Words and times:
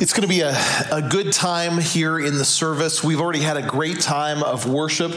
It's 0.00 0.12
going 0.12 0.22
to 0.22 0.28
be 0.28 0.42
a, 0.42 0.56
a 0.92 1.02
good 1.02 1.32
time 1.32 1.78
here 1.78 2.20
in 2.20 2.36
the 2.38 2.44
service. 2.44 3.02
We've 3.02 3.20
already 3.20 3.40
had 3.40 3.56
a 3.56 3.62
great 3.62 3.98
time 3.98 4.44
of 4.44 4.64
worship. 4.64 5.10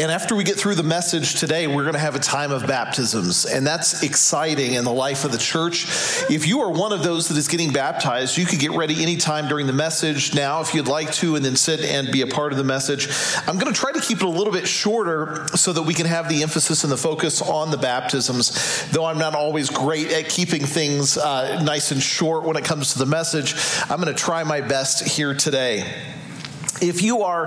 And 0.00 0.10
after 0.10 0.34
we 0.34 0.42
get 0.42 0.56
through 0.56 0.74
the 0.74 0.82
message 0.82 1.38
today, 1.38 1.68
we're 1.68 1.84
going 1.84 1.94
to 1.94 2.00
have 2.00 2.16
a 2.16 2.20
time 2.20 2.50
of 2.50 2.66
baptisms. 2.66 3.46
And 3.46 3.64
that's 3.64 4.02
exciting 4.02 4.74
in 4.74 4.82
the 4.82 4.92
life 4.92 5.24
of 5.24 5.30
the 5.30 5.38
church. 5.38 5.84
If 6.28 6.44
you 6.44 6.62
are 6.62 6.70
one 6.70 6.92
of 6.92 7.04
those 7.04 7.28
that 7.28 7.36
is 7.36 7.46
getting 7.46 7.72
baptized, 7.72 8.36
you 8.36 8.46
can 8.46 8.58
get 8.58 8.72
ready 8.72 9.00
anytime 9.00 9.46
during 9.46 9.68
the 9.68 9.72
message 9.72 10.34
now 10.34 10.60
if 10.60 10.74
you'd 10.74 10.88
like 10.88 11.12
to, 11.12 11.36
and 11.36 11.44
then 11.44 11.54
sit 11.54 11.82
and 11.82 12.10
be 12.10 12.22
a 12.22 12.26
part 12.26 12.50
of 12.50 12.58
the 12.58 12.64
message. 12.64 13.08
I'm 13.46 13.58
going 13.58 13.72
to 13.72 13.78
try 13.78 13.92
to 13.92 14.00
keep 14.00 14.18
it 14.18 14.24
a 14.24 14.28
little 14.28 14.52
bit 14.52 14.66
shorter 14.66 15.46
so 15.54 15.72
that 15.72 15.82
we 15.82 15.94
can 15.94 16.06
have 16.06 16.28
the 16.28 16.42
emphasis 16.42 16.82
and 16.82 16.92
the 16.92 16.96
focus 16.96 17.40
on 17.42 17.70
the 17.70 17.78
baptisms, 17.78 18.90
though 18.90 19.04
I'm 19.04 19.18
not 19.18 19.36
always 19.36 19.70
great 19.70 20.10
at 20.10 20.28
keeping 20.28 20.66
things 20.66 21.16
uh, 21.16 21.62
nice 21.62 21.92
and 21.92 22.02
short 22.02 22.42
when 22.42 22.56
it 22.56 22.64
comes 22.64 22.92
to 22.94 22.98
the 22.98 23.06
message. 23.06 23.54
I'm 23.88 24.00
going 24.00 24.12
to 24.12 24.15
try 24.16 24.42
my 24.44 24.60
best 24.62 25.06
here 25.06 25.34
today. 25.34 25.84
If 26.80 27.00
you 27.00 27.22
are 27.22 27.46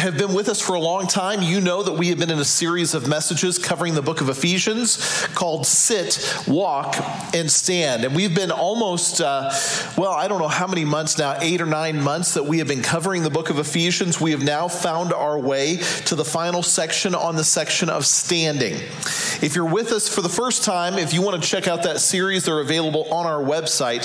have 0.00 0.18
been 0.18 0.34
with 0.34 0.48
us 0.48 0.60
for 0.60 0.74
a 0.74 0.80
long 0.80 1.06
time, 1.06 1.42
you 1.42 1.60
know 1.60 1.82
that 1.82 1.94
we 1.94 2.08
have 2.08 2.18
been 2.18 2.30
in 2.30 2.38
a 2.38 2.44
series 2.44 2.92
of 2.94 3.08
messages 3.08 3.58
covering 3.58 3.94
the 3.94 4.02
book 4.02 4.20
of 4.20 4.28
Ephesians 4.28 5.26
called 5.34 5.66
"Sit, 5.66 6.42
Walk, 6.46 6.96
and 7.34 7.50
Stand," 7.50 8.04
and 8.04 8.14
we've 8.14 8.34
been 8.34 8.50
almost 8.50 9.22
uh, 9.22 9.50
well, 9.96 10.12
I 10.12 10.28
don't 10.28 10.40
know 10.40 10.48
how 10.48 10.66
many 10.66 10.84
months 10.84 11.16
now, 11.16 11.38
eight 11.40 11.62
or 11.62 11.66
nine 11.66 12.02
months 12.02 12.34
that 12.34 12.44
we 12.44 12.58
have 12.58 12.68
been 12.68 12.82
covering 12.82 13.22
the 13.22 13.30
book 13.30 13.48
of 13.48 13.58
Ephesians. 13.58 14.20
We 14.20 14.32
have 14.32 14.42
now 14.42 14.68
found 14.68 15.12
our 15.12 15.38
way 15.38 15.78
to 16.06 16.14
the 16.14 16.24
final 16.24 16.62
section 16.62 17.14
on 17.14 17.36
the 17.36 17.44
section 17.44 17.88
of 17.88 18.04
standing. 18.04 18.74
If 19.42 19.54
you're 19.54 19.64
with 19.64 19.92
us 19.92 20.08
for 20.08 20.20
the 20.20 20.28
first 20.28 20.64
time, 20.64 20.98
if 20.98 21.14
you 21.14 21.22
want 21.22 21.42
to 21.42 21.48
check 21.48 21.66
out 21.66 21.84
that 21.84 22.00
series, 22.00 22.44
they're 22.44 22.60
available 22.60 23.12
on 23.12 23.26
our 23.26 23.42
website. 23.42 24.04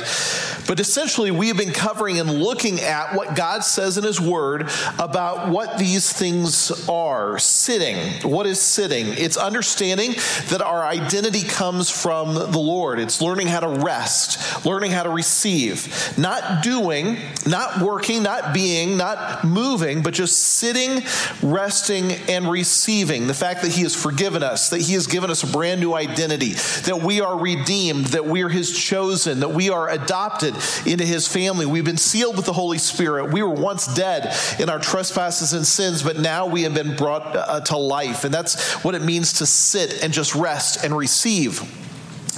But 0.68 0.80
essentially, 0.80 1.32
we 1.32 1.50
have 1.50 1.58
been 1.58 1.74
covering 1.74 2.20
and 2.20 2.42
looking 2.42 2.80
at 2.80 3.16
what 3.16 3.36
God 3.36 3.64
says 3.66 3.98
in 3.98 4.04
His 4.04 4.22
Word 4.22 4.61
about 5.00 5.50
what 5.50 5.78
these 5.78 6.12
things 6.12 6.72
are. 6.90 7.38
Sitting. 7.40 8.30
What 8.30 8.46
is 8.46 8.60
sitting? 8.60 9.08
It's 9.08 9.38
understanding 9.38 10.14
that 10.50 10.62
our 10.62 10.84
identity 10.84 11.44
comes 11.44 11.90
from 11.90 12.34
the 12.34 12.60
Lord. 12.60 13.00
It's 13.00 13.22
learning 13.22 13.48
how 13.48 13.62
to 13.62 13.70
rest, 13.70 14.66
learning 14.66 14.92
how 14.92 15.04
to 15.04 15.10
receive. 15.10 16.18
Not 16.18 16.64
doing, 16.64 17.18
not 17.46 17.82
working, 17.82 18.24
not 18.24 18.54
being, 18.54 18.98
not 18.98 19.44
moving, 19.44 20.02
but 20.04 20.14
just 20.14 20.38
sitting, 20.38 21.04
resting, 21.42 22.12
and 22.30 22.50
receiving. 22.50 23.28
The 23.28 23.34
fact 23.34 23.62
that 23.62 23.72
He 23.72 23.84
has 23.84 23.96
forgiven 23.96 24.44
us, 24.44 24.70
that 24.70 24.82
He 24.82 24.94
has 24.94 25.08
given 25.08 25.30
us 25.30 25.44
a 25.44 25.48
brand 25.48 25.82
new 25.82 25.94
identity, 25.94 26.54
that 26.84 27.02
we 27.02 27.22
are 27.22 27.38
redeemed, 27.38 28.08
that 28.08 28.26
we 28.26 28.44
are 28.44 28.50
His 28.50 28.72
chosen, 28.72 29.40
that 29.42 29.52
we 29.52 29.70
are 29.70 29.90
adopted 29.90 30.56
into 30.86 31.06
His 31.06 31.28
family. 31.28 31.66
We've 31.66 31.86
been 31.86 31.98
sealed 31.98 32.36
with 32.36 32.46
the 32.46 32.54
Holy 32.54 32.78
Spirit. 32.78 33.32
We 33.32 33.42
were 33.44 33.50
once 33.50 33.94
dead 33.94 34.36
in 34.60 34.70
our 34.70 34.80
trespasses 34.80 35.54
and 35.54 35.66
sins, 35.66 36.04
but 36.04 36.18
now 36.18 36.48
we 36.48 36.64
have 36.64 36.74
been 36.74 36.96
brought 36.96 37.36
uh, 37.36 37.62
to 37.62 37.78
life. 37.78 38.24
And 38.24 38.34
that's 38.34 38.84
what 38.84 38.96
it 38.96 39.02
means 39.02 39.34
to 39.34 39.46
sit 39.46 40.04
and 40.04 40.14
just 40.14 40.36
rest 40.36 40.84
and 40.84 40.96
receive 40.96 41.62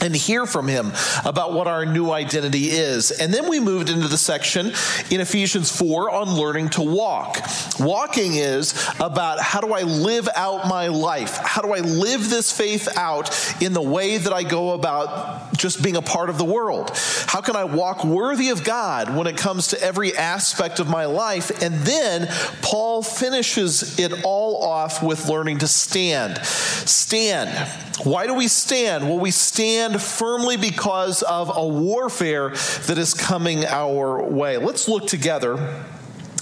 and 0.02 0.16
hear 0.16 0.46
from 0.46 0.68
him 0.68 0.92
about 1.24 1.54
what 1.54 1.68
our 1.68 1.86
new 1.86 2.12
identity 2.12 2.66
is. 2.66 3.12
And 3.12 3.34
then 3.34 3.48
we 3.50 3.60
moved 3.60 3.90
into 3.90 4.08
the 4.08 4.18
section 4.18 4.74
in 5.10 5.22
Ephesians 5.22 5.76
4 5.76 6.10
on 6.10 6.36
learning 6.36 6.70
to 6.72 6.82
walk. 6.82 7.38
Walking 7.80 8.36
is 8.36 8.74
about 9.00 9.40
how 9.40 9.62
do 9.62 9.74
I 9.74 9.84
live 9.84 10.28
out 10.36 10.68
my 10.68 10.88
life? 10.88 11.38
How 11.38 11.62
do 11.62 11.74
I 11.74 11.80
live 11.80 12.30
this 12.30 12.52
faith 12.52 12.90
out 12.98 13.30
in 13.62 13.74
the 13.74 13.82
way 13.82 14.18
that 14.18 14.34
I 14.34 14.44
go 14.44 14.74
about 14.74 15.43
just 15.58 15.82
being 15.84 15.96
a 15.96 16.02
part 16.02 16.30
of 16.30 16.38
the 16.38 16.46
world? 16.46 16.92
How 17.28 17.42
can 17.42 17.56
I 17.56 17.64
walk 17.64 18.04
worthy 18.04 18.50
of 18.50 18.64
God 18.64 19.16
when 19.16 19.28
it 19.28 19.38
comes 19.38 19.70
to 19.70 19.82
every 19.82 20.16
aspect 20.16 20.80
of 20.80 20.88
my 20.90 21.06
life? 21.06 21.62
And 21.62 21.76
then 21.82 22.28
Paul 22.62 23.04
finishes 23.04 24.00
it 24.00 24.24
all 24.24 24.64
off 24.64 25.02
with 25.04 25.28
learning 25.28 25.60
to 25.60 25.68
stand. 25.68 26.38
Stand. 26.46 27.50
Why 28.04 28.28
do 28.28 28.34
we 28.34 28.48
stand? 28.48 29.08
Well, 29.08 29.20
we 29.20 29.32
stand 29.32 30.02
firmly 30.02 30.58
because 30.58 31.22
of 31.24 31.52
a 31.56 31.66
warfare 31.66 32.50
that 32.88 32.98
is 32.98 33.14
coming 33.14 33.66
our 33.66 34.24
way. 34.24 34.58
Let's 34.58 34.88
look 34.88 35.08
together 35.08 35.86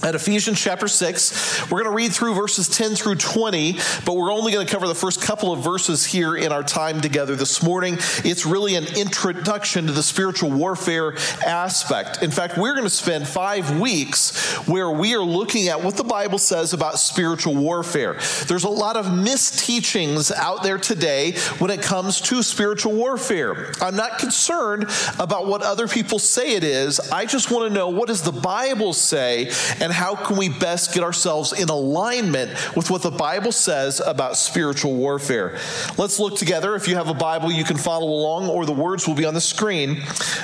at 0.04 0.16
Ephesians 0.16 0.60
chapter 0.60 0.88
6. 0.88 1.70
We're 1.70 1.84
going 1.84 1.92
to 1.92 1.96
read 1.96 2.12
through 2.12 2.34
verses 2.34 2.68
10 2.68 2.96
through 2.96 3.16
20, 3.16 3.74
but 4.06 4.16
we're 4.16 4.34
only 4.34 4.52
going 4.52 4.66
to 4.66 4.72
cover 4.72 4.88
the 4.88 4.96
first 4.96 5.22
couple 5.22 5.52
of 5.52 5.64
verses 5.64 6.06
here 6.06 6.36
in 6.36 6.52
our 6.52 6.64
time 6.64 7.02
together 7.02 7.36
this 7.36 7.62
morning. 7.62 7.98
It's 8.24 8.46
really 8.46 8.76
an 8.76 8.86
introduction 8.98 9.88
to 9.88 9.92
the 9.92 10.04
spiritual 10.04 10.50
warfare 10.52 11.16
aspect. 11.46 12.24
In 12.24 12.32
fact, 12.32 12.58
we're 12.58 12.74
going 12.74 12.86
to 12.86 12.90
spend 12.90 13.28
five 13.28 13.80
weeks 13.80 14.56
where 14.68 14.90
we 14.90 15.14
are 15.14 15.24
looking 15.24 15.68
at 15.68 15.84
what 15.84 15.98
the 15.98 16.04
Bible 16.04 16.40
says 16.40 16.74
about 16.74 17.00
spiritual 17.00 17.56
warfare. 17.56 18.18
There's 18.48 18.64
a 18.64 18.70
lot 18.70 18.98
of 18.98 19.06
misteachings 19.06 20.32
out 20.32 20.64
there 20.64 20.78
today 20.78 21.34
when 21.60 21.70
it 21.70 21.82
comes 21.82 22.22
to 22.22 22.42
spiritual 22.42 22.94
warfare. 22.94 23.72
I'm 23.82 23.96
not 23.96 24.18
concerned 24.18 24.86
about 25.20 25.46
what 25.46 25.62
other 25.62 25.88
people 25.88 26.18
say 26.20 26.56
it 26.56 26.64
is. 26.64 27.00
I 27.00 27.26
just 27.26 27.52
want 27.52 27.68
to 27.68 27.74
know 27.74 27.90
what 27.90 28.08
does 28.08 28.24
the 28.24 28.32
Bible 28.32 28.94
say 28.94 29.52
and 29.80 29.91
and 29.92 29.98
how 29.98 30.16
can 30.16 30.38
we 30.38 30.48
best 30.48 30.94
get 30.94 31.04
ourselves 31.04 31.52
in 31.52 31.68
alignment 31.68 32.50
with 32.78 32.90
what 32.90 33.02
the 33.02 33.12
Bible 33.12 33.52
says 33.52 34.00
about 34.00 34.38
spiritual 34.38 34.94
warfare. 34.94 35.60
Let's 35.98 36.18
look 36.18 36.38
together. 36.38 36.76
If 36.76 36.88
you 36.88 36.96
have 36.96 37.10
a 37.10 37.14
Bible, 37.14 37.52
you 37.52 37.66
can 37.66 37.76
follow 37.76 38.08
along, 38.08 38.48
or 38.48 38.66
the 38.66 38.72
words 38.72 39.06
will 39.06 39.16
be 39.16 39.26
on 39.26 39.34
the 39.34 39.42
screen. 39.42 40.02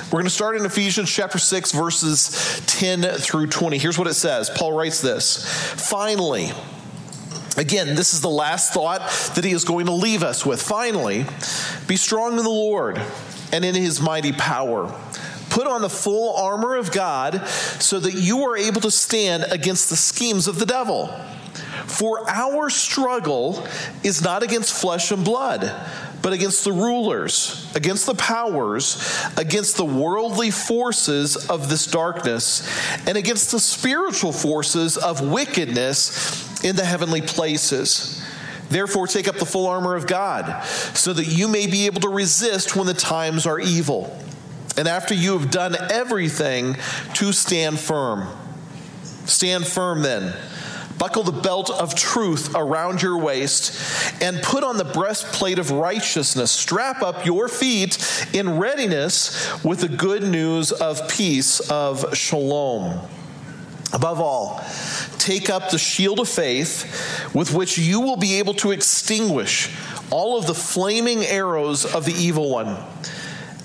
We're 0.08 0.20
going 0.20 0.26
to 0.26 0.30
start 0.30 0.58
in 0.58 0.66
Ephesians 0.66 1.10
chapter 1.10 1.38
6, 1.38 1.72
verses 1.72 2.62
10 2.66 3.04
through 3.20 3.48
20. 3.48 3.78
Here's 3.78 3.98
what 3.98 4.10
it 4.10 4.16
says 4.16 4.50
Paul 4.50 4.74
writes 4.74 5.00
this 5.00 5.46
Finally, 5.90 6.52
Again, 7.56 7.96
this 7.96 8.14
is 8.14 8.20
the 8.20 8.28
last 8.28 8.74
thought 8.74 9.00
that 9.36 9.46
he 9.46 9.52
is 9.52 9.64
going 9.64 9.86
to 9.86 9.94
leave 9.94 10.24
us 10.24 10.46
with. 10.46 10.62
Finally, 10.62 11.26
be 11.88 11.96
strong 11.96 12.38
in 12.38 12.44
the 12.44 12.50
Lord 12.50 13.02
and 13.54 13.64
in 13.64 13.76
his 13.76 14.02
mighty 14.02 14.34
power. 14.34 14.94
Put 15.50 15.68
on 15.68 15.82
the 15.82 15.90
full 15.90 16.36
armor 16.36 16.76
of 16.76 16.92
God 16.92 17.46
so 17.48 18.00
that 18.00 18.14
you 18.14 18.44
are 18.44 18.58
able 18.58 18.82
to 18.82 18.92
stand 18.92 19.46
against 19.50 19.90
the 19.90 19.96
schemes 19.96 20.48
of 20.48 20.60
the 20.60 20.66
devil. 20.66 21.08
For 21.86 22.30
our 22.30 22.70
struggle 22.70 23.66
is 24.04 24.22
not 24.22 24.44
against 24.44 24.74
flesh 24.74 25.12
and 25.12 25.24
blood, 25.24 25.74
but 26.22 26.34
against 26.34 26.66
the 26.66 26.72
rulers, 26.74 27.72
against 27.76 28.06
the 28.06 28.16
powers, 28.16 29.26
against 29.38 29.78
the 29.78 29.86
worldly 29.86 30.52
forces 30.52 31.50
of 31.50 31.70
this 31.70 31.88
darkness, 31.88 32.68
and 33.08 33.18
against 33.18 33.52
the 33.52 33.60
spiritual 33.60 34.34
forces 34.34 34.98
of 34.98 35.22
wickedness 35.22 36.64
in 36.64 36.76
the 36.76 36.86
heavenly 36.86 37.22
places. 37.22 38.24
Therefore, 38.70 39.08
take 39.08 39.30
up 39.30 39.38
the 39.38 39.46
full 39.46 39.68
armor 39.68 39.96
of 39.96 40.08
God, 40.08 40.66
so 40.66 41.14
that 41.14 41.28
you 41.28 41.48
may 41.48 41.68
be 41.68 41.86
able 41.86 42.02
to 42.02 42.10
resist 42.10 42.76
when 42.76 42.86
the 42.86 42.94
times 42.94 43.46
are 43.46 43.60
evil 43.60 44.22
and 44.78 44.88
after 44.88 45.14
you 45.14 45.38
have 45.38 45.52
done 45.52 45.76
everything, 45.92 46.76
to 47.16 47.32
stand 47.32 47.80
firm. 47.80 48.28
Stand 49.26 49.68
firm 49.68 50.02
then. 50.02 50.34
Buckle 50.98 51.24
the 51.24 51.32
belt 51.32 51.70
of 51.70 51.94
truth 51.94 52.56
around 52.56 53.02
your 53.02 53.18
waist 53.18 54.22
and 54.22 54.42
put 54.42 54.64
on 54.64 54.78
the 54.78 54.86
breastplate 54.86 55.60
of 55.60 55.70
righteousness. 55.70 56.52
Strap 56.52 57.04
up 57.04 57.26
your 57.26 57.48
feet 57.48 57.98
in 58.34 58.58
readiness 58.58 59.64
with 59.64 59.82
the 59.82 59.90
good 59.90 60.24
news 60.24 60.72
of 60.72 61.08
peace 61.08 61.60
of 61.70 62.18
shalom. 62.18 63.00
Above 63.94 64.20
all, 64.20 64.64
take 65.18 65.50
up 65.50 65.70
the 65.70 65.78
shield 65.78 66.20
of 66.20 66.28
faith 66.28 67.34
with 67.34 67.54
which 67.54 67.78
you 67.78 68.02
will 68.02 68.18
be 68.18 68.40
able 68.40 68.54
to 68.56 68.72
extinguish 68.72 69.70
all 70.10 70.38
of 70.38 70.48
the 70.48 70.54
flaming 70.54 71.24
arrows 71.26 71.86
of 71.86 72.06
the 72.06 72.14
evil 72.14 72.50
one. 72.50 72.76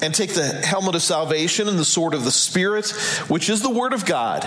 And 0.03 0.13
take 0.13 0.35
the 0.35 0.45
helmet 0.45 0.97
of 0.97 1.03
salvation 1.03 1.69
and 1.69 1.79
the 1.79 1.85
sword 1.85 2.13
of 2.13 2.25
the 2.25 2.33
Spirit, 2.33 2.91
which 3.29 3.49
is 3.49 3.63
the 3.63 3.71
word 3.71 3.93
of 3.93 4.05
God. 4.05 4.43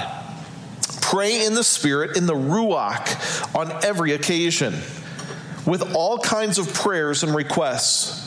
Pray 1.01 1.45
in 1.45 1.53
the 1.53 1.63
Spirit, 1.63 2.17
in 2.17 2.25
the 2.25 2.33
Ruach, 2.33 3.55
on 3.55 3.71
every 3.85 4.11
occasion, 4.11 4.73
with 5.65 5.95
all 5.95 6.19
kinds 6.19 6.57
of 6.57 6.73
prayers 6.73 7.23
and 7.23 7.33
requests. 7.33 8.23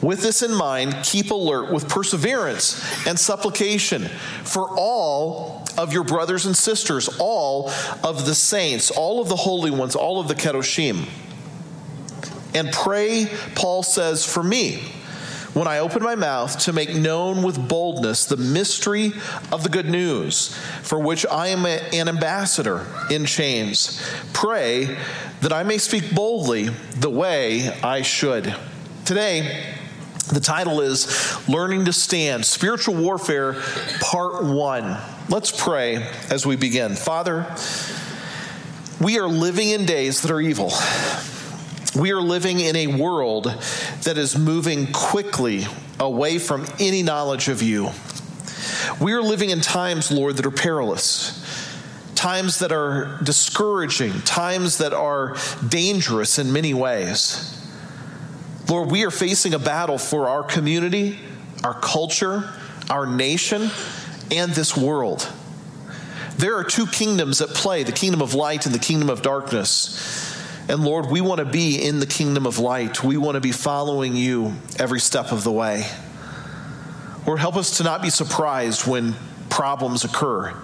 With 0.00 0.22
this 0.22 0.42
in 0.42 0.54
mind, 0.54 0.94
keep 1.02 1.32
alert 1.32 1.72
with 1.72 1.88
perseverance 1.88 2.80
and 3.08 3.18
supplication 3.18 4.02
for 4.44 4.68
all 4.78 5.66
of 5.76 5.92
your 5.92 6.04
brothers 6.04 6.46
and 6.46 6.56
sisters, 6.56 7.08
all 7.18 7.70
of 8.04 8.24
the 8.24 8.34
saints, 8.34 8.92
all 8.92 9.20
of 9.20 9.28
the 9.28 9.36
holy 9.36 9.72
ones, 9.72 9.96
all 9.96 10.20
of 10.20 10.28
the 10.28 10.36
Kedoshim. 10.36 11.08
And 12.54 12.70
pray, 12.72 13.26
Paul 13.56 13.82
says, 13.82 14.24
for 14.24 14.42
me 14.42 14.92
when 15.58 15.66
I 15.66 15.80
open 15.80 16.04
my 16.04 16.14
mouth 16.14 16.56
to 16.60 16.72
make 16.72 16.94
known 16.94 17.42
with 17.42 17.68
boldness 17.68 18.26
the 18.26 18.36
mystery 18.36 19.12
of 19.50 19.64
the 19.64 19.68
good 19.68 19.86
news, 19.86 20.56
for 20.82 21.00
which 21.00 21.26
I 21.26 21.48
am 21.48 21.66
an 21.66 22.08
ambassador 22.08 22.86
in 23.10 23.26
chains. 23.26 24.00
Pray 24.32 24.96
that 25.40 25.52
I 25.52 25.64
may 25.64 25.78
speak 25.78 26.14
boldly 26.14 26.68
the 26.94 27.10
way 27.10 27.70
I 27.82 28.02
should. 28.02 28.54
Today, 29.04 29.74
the 30.32 30.38
title 30.38 30.80
is 30.80 31.36
Learning 31.48 31.84
to 31.86 31.92
Stand 31.92 32.46
Spiritual 32.46 32.94
Warfare, 32.94 33.60
Part 34.00 34.44
1. 34.44 34.96
Let's 35.28 35.50
pray 35.50 36.08
as 36.30 36.46
we 36.46 36.54
begin. 36.54 36.94
Father, 36.94 37.52
we 39.00 39.18
are 39.18 39.26
living 39.26 39.70
in 39.70 39.86
days 39.86 40.22
that 40.22 40.30
are 40.30 40.40
evil. 40.40 40.70
We 41.98 42.12
are 42.12 42.20
living 42.20 42.60
in 42.60 42.76
a 42.76 42.86
world 42.86 43.46
that 44.04 44.16
is 44.16 44.38
moving 44.38 44.92
quickly 44.92 45.66
away 45.98 46.38
from 46.38 46.64
any 46.78 47.02
knowledge 47.02 47.48
of 47.48 47.60
you. 47.60 47.90
We 49.00 49.14
are 49.14 49.22
living 49.22 49.50
in 49.50 49.60
times, 49.60 50.12
Lord, 50.12 50.36
that 50.36 50.46
are 50.46 50.52
perilous, 50.52 51.44
times 52.14 52.60
that 52.60 52.70
are 52.70 53.18
discouraging, 53.24 54.12
times 54.20 54.78
that 54.78 54.92
are 54.92 55.36
dangerous 55.68 56.38
in 56.38 56.52
many 56.52 56.72
ways. 56.72 57.54
Lord, 58.68 58.92
we 58.92 59.04
are 59.04 59.10
facing 59.10 59.54
a 59.54 59.58
battle 59.58 59.98
for 59.98 60.28
our 60.28 60.44
community, 60.44 61.18
our 61.64 61.74
culture, 61.74 62.48
our 62.88 63.06
nation, 63.06 63.70
and 64.30 64.52
this 64.52 64.76
world. 64.76 65.28
There 66.36 66.54
are 66.56 66.64
two 66.64 66.86
kingdoms 66.86 67.40
at 67.40 67.48
play 67.48 67.82
the 67.82 67.90
kingdom 67.90 68.22
of 68.22 68.34
light 68.34 68.66
and 68.66 68.74
the 68.74 68.78
kingdom 68.78 69.10
of 69.10 69.22
darkness. 69.22 70.27
And 70.68 70.84
Lord, 70.84 71.06
we 71.06 71.22
want 71.22 71.38
to 71.38 71.46
be 71.46 71.82
in 71.82 71.98
the 71.98 72.06
kingdom 72.06 72.46
of 72.46 72.58
light. 72.58 73.02
We 73.02 73.16
want 73.16 73.36
to 73.36 73.40
be 73.40 73.52
following 73.52 74.14
you 74.14 74.54
every 74.78 75.00
step 75.00 75.32
of 75.32 75.42
the 75.42 75.50
way. 75.50 75.86
Lord, 77.26 77.40
help 77.40 77.56
us 77.56 77.78
to 77.78 77.84
not 77.84 78.02
be 78.02 78.10
surprised 78.10 78.86
when 78.86 79.14
problems 79.48 80.04
occur 80.04 80.54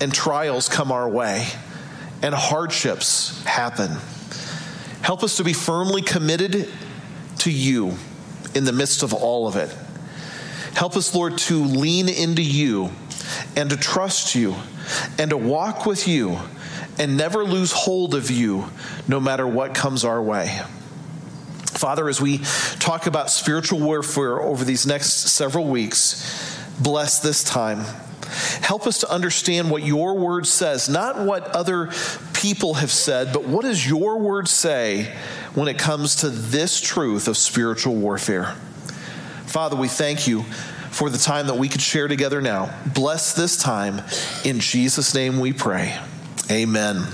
and 0.00 0.14
trials 0.14 0.68
come 0.68 0.92
our 0.92 1.08
way 1.08 1.46
and 2.22 2.32
hardships 2.32 3.44
happen. 3.44 3.90
Help 5.02 5.24
us 5.24 5.38
to 5.38 5.44
be 5.44 5.52
firmly 5.52 6.02
committed 6.02 6.68
to 7.38 7.50
you 7.50 7.96
in 8.54 8.64
the 8.64 8.72
midst 8.72 9.02
of 9.02 9.12
all 9.12 9.48
of 9.48 9.56
it. 9.56 9.74
Help 10.74 10.96
us, 10.96 11.14
Lord, 11.14 11.36
to 11.38 11.64
lean 11.64 12.08
into 12.08 12.42
you 12.42 12.90
and 13.56 13.70
to 13.70 13.76
trust 13.76 14.36
you 14.36 14.54
and 15.18 15.30
to 15.30 15.36
walk 15.36 15.84
with 15.84 16.06
you 16.06 16.38
and 17.02 17.16
never 17.16 17.42
lose 17.42 17.72
hold 17.72 18.14
of 18.14 18.30
you 18.30 18.64
no 19.08 19.18
matter 19.18 19.44
what 19.44 19.74
comes 19.74 20.04
our 20.04 20.22
way. 20.22 20.60
Father, 21.64 22.08
as 22.08 22.20
we 22.20 22.38
talk 22.78 23.06
about 23.06 23.28
spiritual 23.28 23.80
warfare 23.80 24.40
over 24.40 24.64
these 24.64 24.86
next 24.86 25.10
several 25.30 25.66
weeks, 25.66 26.56
bless 26.78 27.18
this 27.18 27.42
time. 27.42 27.80
Help 28.60 28.86
us 28.86 28.98
to 28.98 29.10
understand 29.10 29.68
what 29.68 29.82
your 29.82 30.14
word 30.14 30.46
says, 30.46 30.88
not 30.88 31.18
what 31.18 31.48
other 31.48 31.90
people 32.34 32.74
have 32.74 32.92
said, 32.92 33.32
but 33.32 33.42
what 33.42 33.62
does 33.62 33.84
your 33.84 34.20
word 34.20 34.46
say 34.46 35.12
when 35.54 35.66
it 35.66 35.78
comes 35.78 36.14
to 36.16 36.30
this 36.30 36.80
truth 36.80 37.26
of 37.26 37.36
spiritual 37.36 37.96
warfare? 37.96 38.54
Father, 39.46 39.74
we 39.74 39.88
thank 39.88 40.28
you 40.28 40.44
for 40.92 41.10
the 41.10 41.18
time 41.18 41.48
that 41.48 41.56
we 41.56 41.68
could 41.68 41.82
share 41.82 42.06
together 42.06 42.40
now. 42.40 42.72
Bless 42.94 43.32
this 43.34 43.56
time. 43.56 44.02
In 44.44 44.60
Jesus' 44.60 45.14
name 45.14 45.40
we 45.40 45.52
pray. 45.52 45.98
Amen. 46.52 47.08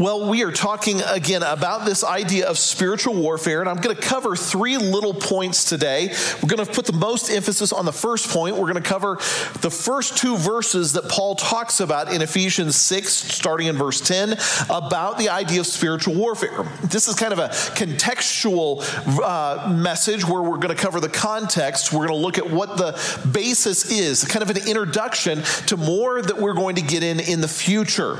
Well, 0.00 0.30
we 0.30 0.44
are 0.44 0.50
talking 0.50 1.02
again 1.02 1.42
about 1.42 1.84
this 1.84 2.02
idea 2.02 2.48
of 2.48 2.56
spiritual 2.56 3.12
warfare, 3.12 3.60
and 3.60 3.68
I'm 3.68 3.76
going 3.76 3.94
to 3.94 4.00
cover 4.00 4.34
three 4.34 4.78
little 4.78 5.12
points 5.12 5.64
today. 5.66 6.14
We're 6.42 6.48
going 6.48 6.64
to 6.64 6.72
put 6.72 6.86
the 6.86 6.94
most 6.94 7.28
emphasis 7.28 7.70
on 7.70 7.84
the 7.84 7.92
first 7.92 8.30
point. 8.30 8.56
We're 8.56 8.72
going 8.72 8.82
to 8.82 8.88
cover 8.88 9.16
the 9.60 9.70
first 9.70 10.16
two 10.16 10.38
verses 10.38 10.94
that 10.94 11.10
Paul 11.10 11.34
talks 11.34 11.80
about 11.80 12.14
in 12.14 12.22
Ephesians 12.22 12.76
6, 12.76 13.12
starting 13.12 13.66
in 13.66 13.76
verse 13.76 14.00
10, 14.00 14.38
about 14.70 15.18
the 15.18 15.28
idea 15.28 15.60
of 15.60 15.66
spiritual 15.66 16.14
warfare. 16.14 16.66
This 16.82 17.06
is 17.06 17.14
kind 17.14 17.34
of 17.34 17.38
a 17.38 17.50
contextual 17.50 18.82
uh, 19.22 19.68
message 19.70 20.24
where 20.24 20.40
we're 20.40 20.56
going 20.56 20.74
to 20.74 20.82
cover 20.82 21.00
the 21.00 21.10
context. 21.10 21.92
We're 21.92 22.06
going 22.06 22.18
to 22.18 22.24
look 22.24 22.38
at 22.38 22.50
what 22.50 22.78
the 22.78 22.98
basis 23.34 23.90
is, 23.90 24.24
kind 24.24 24.42
of 24.42 24.48
an 24.48 24.66
introduction 24.66 25.42
to 25.66 25.76
more 25.76 26.22
that 26.22 26.38
we're 26.38 26.54
going 26.54 26.76
to 26.76 26.82
get 26.82 27.02
in 27.02 27.20
in 27.20 27.42
the 27.42 27.48
future. 27.48 28.18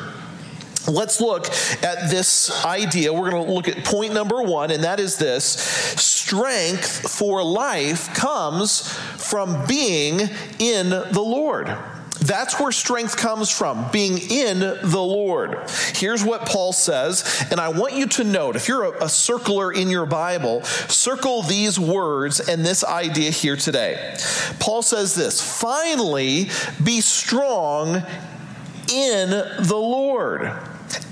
Let's 0.89 1.21
look 1.21 1.47
at 1.83 2.11
this 2.11 2.65
idea. 2.65 3.13
We're 3.13 3.31
going 3.31 3.47
to 3.47 3.53
look 3.53 3.69
at 3.69 3.85
point 3.85 4.15
number 4.15 4.43
one, 4.43 4.71
and 4.71 4.85
that 4.85 4.99
is 4.99 5.17
this 5.17 5.45
strength 5.45 7.11
for 7.11 7.43
life 7.43 8.15
comes 8.15 8.89
from 9.17 9.67
being 9.67 10.21
in 10.59 10.91
the 10.91 11.21
Lord. 11.23 11.77
That's 12.21 12.61
where 12.61 12.71
strength 12.71 13.17
comes 13.17 13.51
from, 13.51 13.91
being 13.91 14.19
in 14.19 14.61
the 14.61 15.03
Lord. 15.03 15.59
Here's 15.95 16.23
what 16.23 16.47
Paul 16.47 16.73
says, 16.73 17.47
and 17.51 17.59
I 17.59 17.71
want 17.71 17.95
you 17.95 18.07
to 18.07 18.25
note 18.25 18.57
if 18.57 18.69
you're 18.69 18.85
a, 18.85 19.05
a, 19.05 19.09
circler 19.09 19.75
in 19.75 19.89
your 19.89 20.05
Bible, 20.05 20.63
circle 20.63 21.43
these 21.43 21.81
words 21.81 22.39
and 22.39 22.65
this 22.65 22.85
idea 22.85 23.31
here 23.31 23.57
today. 23.57 24.17
Paul 24.59 24.83
says 24.83 25.15
this 25.15 25.41
finally, 25.41 26.51
be 26.85 27.01
strong 27.01 28.03
in 28.93 29.31
the 29.31 29.77
Lord 29.77 30.53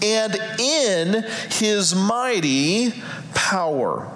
and 0.02 0.34
in 0.58 1.24
his 1.50 1.94
mighty 1.94 2.92
power. 3.34 4.12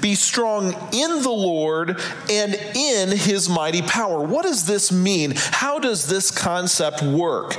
Be 0.00 0.14
strong 0.14 0.72
in 0.92 1.22
the 1.22 1.30
Lord 1.30 2.00
and 2.30 2.54
in 2.54 3.10
his 3.16 3.48
mighty 3.48 3.82
power. 3.82 4.22
What 4.22 4.44
does 4.44 4.66
this 4.66 4.92
mean? 4.92 5.32
How 5.34 5.78
does 5.78 6.06
this 6.06 6.30
concept 6.30 7.02
work? 7.02 7.56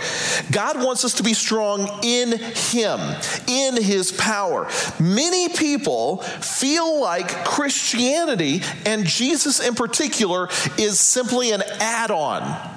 God 0.52 0.84
wants 0.84 1.04
us 1.04 1.16
to 1.16 1.24
be 1.24 1.34
strong 1.34 1.90
in 2.04 2.38
him, 2.38 3.00
in 3.48 3.82
his 3.82 4.12
power. 4.12 4.70
Many 5.00 5.50
people 5.50 6.18
feel 6.18 7.02
like 7.02 7.46
Christianity 7.46 8.62
and 8.86 9.06
Jesus 9.06 9.60
in 9.60 9.76
particular 9.76 10.50
is 10.78 11.00
simply 11.00 11.52
an 11.52 11.64
add 11.80 12.12
on 12.12 12.77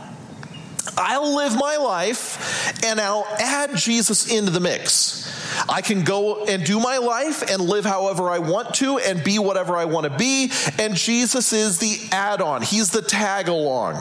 I'll 1.00 1.36
live 1.36 1.56
my 1.56 1.76
life 1.76 2.84
and 2.84 3.00
I'll 3.00 3.26
add 3.38 3.76
Jesus 3.76 4.30
into 4.30 4.50
the 4.50 4.60
mix. 4.60 5.39
I 5.68 5.82
can 5.82 6.04
go 6.04 6.44
and 6.44 6.64
do 6.64 6.80
my 6.80 6.98
life 6.98 7.42
and 7.50 7.62
live 7.62 7.84
however 7.84 8.30
I 8.30 8.38
want 8.38 8.74
to 8.76 8.98
and 8.98 9.22
be 9.22 9.38
whatever 9.38 9.76
I 9.76 9.84
want 9.84 10.04
to 10.04 10.16
be. 10.16 10.50
And 10.78 10.94
Jesus 10.94 11.52
is 11.52 11.78
the 11.78 11.98
add 12.12 12.40
on, 12.40 12.62
He's 12.62 12.90
the 12.90 13.02
tag 13.02 13.48
along. 13.48 13.96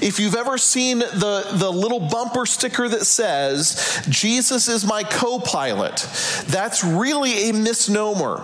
If 0.00 0.18
you've 0.18 0.34
ever 0.34 0.58
seen 0.58 1.00
the, 1.00 1.46
the 1.52 1.70
little 1.70 2.00
bumper 2.00 2.46
sticker 2.46 2.88
that 2.88 3.04
says, 3.04 4.02
Jesus 4.08 4.68
is 4.68 4.84
my 4.84 5.02
co 5.02 5.38
pilot, 5.38 6.06
that's 6.46 6.84
really 6.84 7.50
a 7.50 7.52
misnomer 7.52 8.42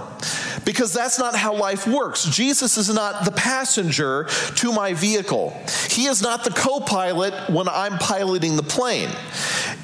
because 0.64 0.92
that's 0.92 1.18
not 1.18 1.34
how 1.34 1.54
life 1.54 1.86
works. 1.86 2.24
Jesus 2.24 2.76
is 2.76 2.92
not 2.92 3.24
the 3.24 3.32
passenger 3.32 4.24
to 4.56 4.72
my 4.72 4.92
vehicle, 4.92 5.58
He 5.88 6.06
is 6.06 6.22
not 6.22 6.44
the 6.44 6.50
co 6.50 6.80
pilot 6.80 7.34
when 7.50 7.68
I'm 7.68 7.98
piloting 7.98 8.56
the 8.56 8.62
plane. 8.62 9.10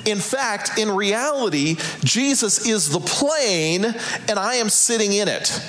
In 0.04 0.18
fact, 0.18 0.78
in 0.78 0.90
reality, 0.90 1.76
Jesus 2.04 2.63
is 2.66 2.88
the 2.90 3.00
plane 3.00 3.84
and 3.84 4.38
I 4.38 4.56
am 4.56 4.68
sitting 4.68 5.12
in 5.12 5.28
it. 5.28 5.60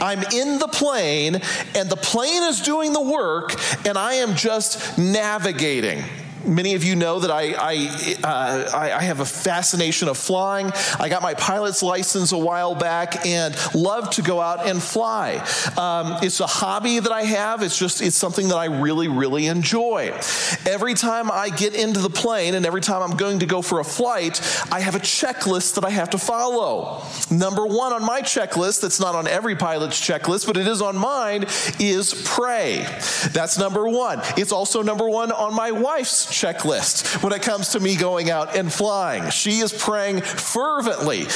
I'm 0.00 0.22
in 0.32 0.58
the 0.58 0.68
plane 0.68 1.40
and 1.74 1.88
the 1.88 1.96
plane 1.96 2.42
is 2.44 2.60
doing 2.60 2.92
the 2.92 3.00
work 3.00 3.54
and 3.86 3.96
I 3.96 4.14
am 4.14 4.34
just 4.34 4.98
navigating. 4.98 6.02
Many 6.44 6.74
of 6.74 6.84
you 6.84 6.96
know 6.96 7.20
that 7.20 7.30
I, 7.30 7.54
I, 7.58 8.16
uh, 8.24 8.70
I, 8.74 8.92
I, 8.92 9.02
have 9.02 9.20
a 9.20 9.24
fascination 9.24 10.08
of 10.08 10.16
flying. 10.16 10.72
I 10.98 11.08
got 11.08 11.22
my 11.22 11.34
pilot's 11.34 11.82
license 11.82 12.32
a 12.32 12.38
while 12.38 12.74
back 12.74 13.24
and 13.26 13.54
love 13.74 14.10
to 14.10 14.22
go 14.22 14.40
out 14.40 14.66
and 14.66 14.82
fly. 14.82 15.36
Um, 15.76 16.18
it's 16.22 16.40
a 16.40 16.46
hobby 16.46 16.98
that 16.98 17.12
I 17.12 17.22
have. 17.22 17.62
It's 17.62 17.78
just, 17.78 18.02
it's 18.02 18.16
something 18.16 18.48
that 18.48 18.56
I 18.56 18.66
really, 18.66 19.08
really 19.08 19.46
enjoy. 19.46 20.18
Every 20.66 20.94
time 20.94 21.30
I 21.30 21.48
get 21.48 21.74
into 21.74 22.00
the 22.00 22.10
plane 22.10 22.54
and 22.54 22.66
every 22.66 22.80
time 22.80 23.02
I'm 23.02 23.16
going 23.16 23.40
to 23.40 23.46
go 23.46 23.62
for 23.62 23.80
a 23.80 23.84
flight, 23.84 24.40
I 24.72 24.80
have 24.80 24.94
a 24.94 25.00
checklist 25.00 25.74
that 25.74 25.84
I 25.84 25.90
have 25.90 26.10
to 26.10 26.18
follow. 26.18 27.02
Number 27.30 27.66
one 27.66 27.92
on 27.92 28.04
my 28.04 28.22
checklist, 28.22 28.80
that's 28.80 29.00
not 29.00 29.14
on 29.14 29.28
every 29.28 29.54
pilot's 29.54 30.00
checklist, 30.00 30.46
but 30.46 30.56
it 30.56 30.66
is 30.66 30.82
on 30.82 30.96
mine, 30.96 31.46
is 31.78 32.14
pray. 32.24 32.86
That's 33.32 33.58
number 33.58 33.88
one. 33.88 34.20
It's 34.36 34.52
also 34.52 34.82
number 34.82 35.08
one 35.08 35.30
on 35.30 35.54
my 35.54 35.70
wife's 35.70 36.31
checklist 36.32 37.22
when 37.22 37.32
it 37.32 37.42
comes 37.42 37.70
to 37.70 37.80
me 37.80 37.96
going 37.96 38.30
out 38.30 38.56
and 38.56 38.72
flying. 38.72 39.30
She 39.30 39.58
is 39.58 39.72
praying 39.72 40.22
fervently. 40.22 41.28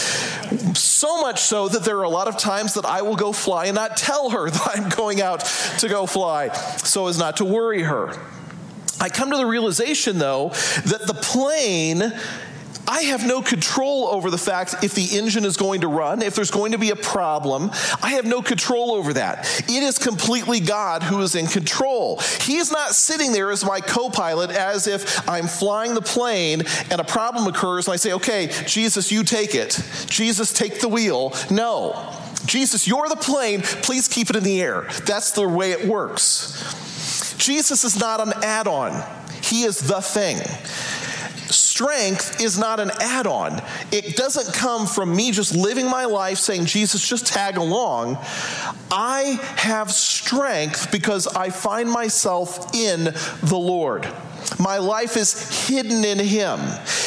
So 0.74 1.20
much 1.20 1.40
so 1.40 1.68
that 1.68 1.84
there 1.84 1.98
are 1.98 2.04
a 2.04 2.08
lot 2.08 2.28
of 2.28 2.36
times 2.36 2.74
that 2.74 2.84
I 2.84 3.02
will 3.02 3.16
go 3.16 3.32
fly 3.32 3.66
and 3.66 3.74
not 3.74 3.96
tell 3.96 4.30
her 4.30 4.50
that 4.50 4.70
I'm 4.74 4.88
going 4.88 5.20
out 5.20 5.40
to 5.78 5.88
go 5.88 6.06
fly 6.06 6.48
so 6.78 7.06
as 7.06 7.18
not 7.18 7.36
to 7.38 7.44
worry 7.44 7.82
her. 7.82 8.18
I 8.98 9.10
come 9.10 9.30
to 9.30 9.36
the 9.36 9.46
realization, 9.46 10.18
though, 10.18 10.48
that 10.86 11.06
the 11.06 11.14
plane 11.14 12.12
I 12.88 13.02
have 13.02 13.26
no 13.26 13.42
control 13.42 14.06
over 14.06 14.30
the 14.30 14.38
fact 14.38 14.76
if 14.82 14.94
the 14.94 15.18
engine 15.18 15.44
is 15.44 15.56
going 15.56 15.80
to 15.80 15.88
run, 15.88 16.22
if 16.22 16.34
there's 16.34 16.50
going 16.50 16.72
to 16.72 16.78
be 16.78 16.90
a 16.90 16.96
problem. 16.96 17.70
I 18.02 18.10
have 18.10 18.24
no 18.24 18.42
control 18.42 18.92
over 18.92 19.12
that. 19.14 19.64
It 19.68 19.82
is 19.82 19.98
completely 19.98 20.60
God 20.60 21.02
who 21.02 21.20
is 21.20 21.34
in 21.34 21.46
control. 21.46 22.20
He 22.42 22.56
is 22.56 22.70
not 22.70 22.92
sitting 22.92 23.32
there 23.32 23.50
as 23.50 23.64
my 23.64 23.80
co 23.80 24.08
pilot 24.08 24.50
as 24.50 24.86
if 24.86 25.28
I'm 25.28 25.46
flying 25.46 25.94
the 25.94 26.02
plane 26.02 26.62
and 26.90 27.00
a 27.00 27.04
problem 27.04 27.46
occurs 27.46 27.88
and 27.88 27.94
I 27.94 27.96
say, 27.96 28.12
okay, 28.12 28.50
Jesus, 28.66 29.10
you 29.10 29.24
take 29.24 29.54
it. 29.54 29.82
Jesus, 30.06 30.52
take 30.52 30.80
the 30.80 30.88
wheel. 30.88 31.34
No. 31.50 32.12
Jesus, 32.44 32.86
you're 32.86 33.08
the 33.08 33.16
plane. 33.16 33.62
Please 33.62 34.06
keep 34.06 34.30
it 34.30 34.36
in 34.36 34.44
the 34.44 34.62
air. 34.62 34.88
That's 35.04 35.32
the 35.32 35.48
way 35.48 35.72
it 35.72 35.86
works. 35.86 37.34
Jesus 37.38 37.84
is 37.84 37.98
not 37.98 38.20
an 38.20 38.32
add 38.42 38.66
on, 38.66 39.04
He 39.42 39.64
is 39.64 39.80
the 39.80 40.00
thing 40.00 40.38
strength 41.76 42.40
is 42.40 42.58
not 42.58 42.80
an 42.80 42.90
add 43.00 43.26
on. 43.26 43.60
It 43.92 44.16
doesn't 44.16 44.54
come 44.54 44.86
from 44.86 45.14
me 45.14 45.30
just 45.30 45.54
living 45.54 45.90
my 45.90 46.06
life 46.06 46.38
saying, 46.38 46.64
Jesus, 46.64 47.06
just 47.06 47.26
tag 47.26 47.58
along. 47.58 48.16
I 48.90 49.38
have 49.56 49.90
strength 49.92 50.90
because 50.90 51.26
I 51.26 51.50
find 51.50 51.90
myself 51.90 52.74
in 52.74 53.04
the 53.42 53.58
Lord. 53.58 54.08
My 54.58 54.78
life 54.78 55.18
is 55.18 55.68
hidden 55.68 56.02
in 56.02 56.18
Him. 56.18 56.60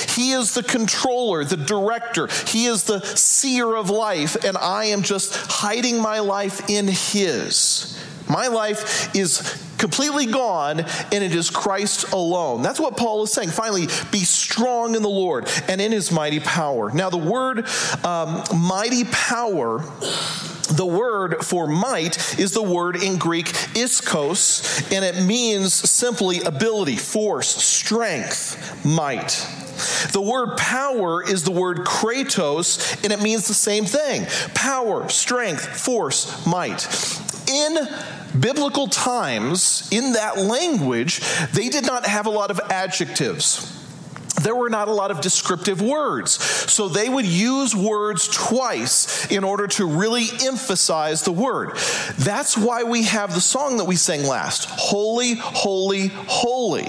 He 0.10 0.34
is 0.34 0.54
the 0.54 0.62
controller, 0.62 1.44
the 1.44 1.58
director. 1.58 2.28
He 2.46 2.68
is 2.68 2.84
the 2.84 3.02
seer 3.02 3.76
of 3.76 3.90
life, 3.90 4.36
and 4.46 4.56
I 4.56 4.86
am 4.86 5.02
just 5.02 5.36
hiding 5.36 6.00
my 6.00 6.20
life 6.20 6.70
in 6.70 6.88
His. 6.88 8.00
My 8.30 8.50
life 8.50 9.16
is 9.16 9.64
completely 9.80 10.28
gone, 10.28 10.82
and 10.82 11.24
it 11.24 11.34
is 11.34 11.50
Christ 11.50 12.12
alone. 12.12 12.62
That's 12.62 12.80
what 12.80 12.98
Paul 12.98 13.24
is 13.24 13.32
saying. 13.32 13.50
Finally, 13.50 13.88
be 14.12 14.20
strong 14.20 14.96
in 14.96 15.02
the 15.02 15.10
Lord 15.10 15.50
and 15.68 15.82
in 15.82 15.92
his 15.92 16.12
mighty 16.12 16.40
power. 16.40 16.92
Now, 16.92 17.10
the 17.10 17.18
word 17.18 17.68
um, 18.04 18.44
mighty 18.56 19.06
power. 19.06 19.84
The 20.70 20.86
word 20.86 21.44
for 21.44 21.66
might 21.66 22.38
is 22.38 22.52
the 22.52 22.62
word 22.62 23.02
in 23.02 23.18
Greek 23.18 23.48
iskos, 23.48 24.92
and 24.96 25.04
it 25.04 25.26
means 25.26 25.74
simply 25.74 26.42
ability, 26.42 26.96
force, 26.96 27.48
strength, 27.48 28.86
might. 28.86 29.30
The 30.12 30.22
word 30.22 30.58
power 30.58 31.24
is 31.24 31.44
the 31.44 31.52
word 31.52 31.80
kratos, 31.80 33.04
and 33.04 33.12
it 33.12 33.22
means 33.22 33.48
the 33.48 33.54
same 33.56 33.86
thing 33.86 34.28
power, 34.54 35.10
strength, 35.10 35.66
force, 35.66 36.46
might. 36.46 36.88
In 37.50 37.88
biblical 38.40 38.88
times, 38.88 39.90
in 39.92 40.14
that 40.14 40.38
language, 40.38 41.20
they 41.52 41.70
did 41.70 41.86
not 41.86 42.06
have 42.06 42.28
a 42.28 42.30
lot 42.30 42.52
of 42.52 42.60
adjectives 42.70 43.79
there 44.40 44.56
were 44.56 44.70
not 44.70 44.88
a 44.88 44.94
lot 44.94 45.12
of 45.12 45.22
descriptive 45.22 45.82
words. 45.82 46.32
So 46.72 46.88
they 46.88 47.10
would 47.10 47.26
use 47.26 47.76
words 47.76 48.28
twice 48.28 49.30
in 49.32 49.44
order 49.44 49.68
to 49.68 49.86
really 49.86 50.28
emphasize 50.46 51.24
the 51.24 51.32
word. 51.32 51.76
That's 52.18 52.58
why 52.58 52.84
we 52.84 53.04
have 53.04 53.34
the 53.34 53.42
song 53.42 53.78
that 53.78 53.86
we 53.86 53.96
sang 53.96 54.24
last 54.24 54.66
Holy, 54.70 55.36
Holy, 55.36 56.08
Holy. 56.08 56.88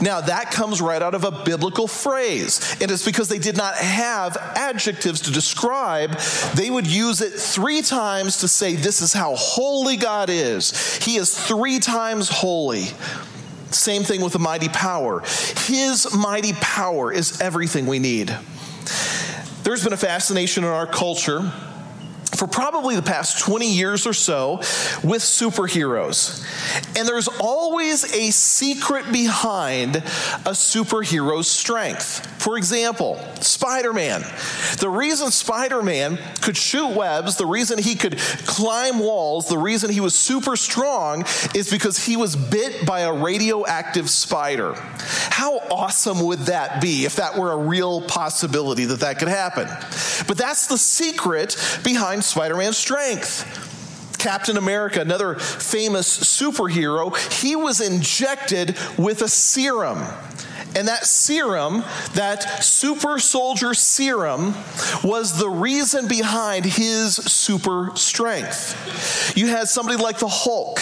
Now, 0.00 0.20
that 0.22 0.50
comes 0.50 0.80
right 0.80 1.00
out 1.00 1.14
of 1.14 1.24
a 1.24 1.44
biblical 1.44 1.86
phrase. 1.86 2.76
And 2.80 2.90
it's 2.90 3.04
because 3.04 3.28
they 3.28 3.38
did 3.38 3.56
not 3.56 3.76
have 3.76 4.36
adjectives 4.56 5.20
to 5.22 5.30
describe, 5.30 6.18
they 6.54 6.70
would 6.70 6.86
use 6.86 7.20
it 7.20 7.32
three 7.32 7.82
times 7.82 8.38
to 8.38 8.48
say, 8.48 8.74
This 8.74 9.02
is 9.02 9.12
how 9.12 9.34
holy 9.36 9.96
God 9.96 10.30
is. 10.30 10.96
He 10.96 11.16
is 11.16 11.36
three 11.36 11.78
times 11.78 12.28
holy. 12.28 12.86
Same 13.74 14.02
thing 14.02 14.20
with 14.20 14.32
the 14.32 14.38
mighty 14.38 14.68
power. 14.68 15.20
His 15.66 16.14
mighty 16.14 16.52
power 16.54 17.12
is 17.12 17.40
everything 17.40 17.86
we 17.86 17.98
need. 17.98 18.36
There's 19.62 19.84
been 19.84 19.92
a 19.92 19.98
fascination 19.98 20.64
in 20.64 20.70
our 20.70 20.86
culture 20.86 21.52
for 22.36 22.46
probably 22.46 22.96
the 22.96 23.02
past 23.02 23.40
20 23.40 23.72
years 23.72 24.06
or 24.06 24.12
so 24.12 24.56
with 25.02 25.22
superheroes. 25.22 26.44
And 26.96 27.06
there's 27.06 27.28
always 27.40 28.04
a 28.14 28.30
secret 28.30 29.12
behind 29.12 29.96
a 29.96 30.52
superhero's 30.52 31.48
strength. 31.48 32.26
For 32.42 32.56
example, 32.56 33.20
Spider 33.40 33.92
Man. 33.92 34.22
The 34.78 34.88
reason 34.88 35.30
Spider 35.30 35.82
Man 35.82 36.18
could 36.40 36.56
shoot 36.56 36.88
webs, 36.96 37.36
the 37.36 37.46
reason 37.46 37.78
he 37.78 37.94
could 37.94 38.18
climb 38.46 38.98
walls, 38.98 39.48
the 39.48 39.58
reason 39.58 39.90
he 39.90 40.00
was 40.00 40.14
super 40.14 40.56
strong 40.56 41.24
is 41.54 41.70
because 41.70 42.04
he 42.04 42.16
was 42.16 42.34
bit 42.34 42.86
by 42.86 43.00
a 43.00 43.12
radioactive 43.12 44.10
spider. 44.10 44.74
How 44.74 45.58
awesome 45.70 46.24
would 46.24 46.40
that 46.40 46.80
be 46.80 47.04
if 47.04 47.16
that 47.16 47.36
were 47.36 47.52
a 47.52 47.56
real 47.56 48.00
possibility 48.00 48.86
that 48.86 49.00
that 49.00 49.18
could 49.18 49.28
happen? 49.28 49.68
But 50.26 50.36
that's 50.36 50.66
the 50.66 50.78
secret 50.78 51.56
behind 51.84 52.21
Spider 52.24 52.56
Man's 52.56 52.76
strength. 52.76 53.68
Captain 54.18 54.56
America, 54.56 55.00
another 55.00 55.34
famous 55.34 56.16
superhero, 56.16 57.16
he 57.42 57.56
was 57.56 57.80
injected 57.80 58.78
with 58.96 59.20
a 59.20 59.28
serum. 59.28 59.98
And 60.74 60.88
that 60.88 61.06
serum, 61.06 61.84
that 62.14 62.64
super 62.64 63.18
soldier 63.18 63.74
serum, 63.74 64.54
was 65.04 65.38
the 65.38 65.48
reason 65.48 66.08
behind 66.08 66.64
his 66.64 67.16
super 67.16 67.90
strength. 67.94 69.36
You 69.36 69.48
had 69.48 69.68
somebody 69.68 70.02
like 70.02 70.18
the 70.18 70.28
Hulk. 70.28 70.78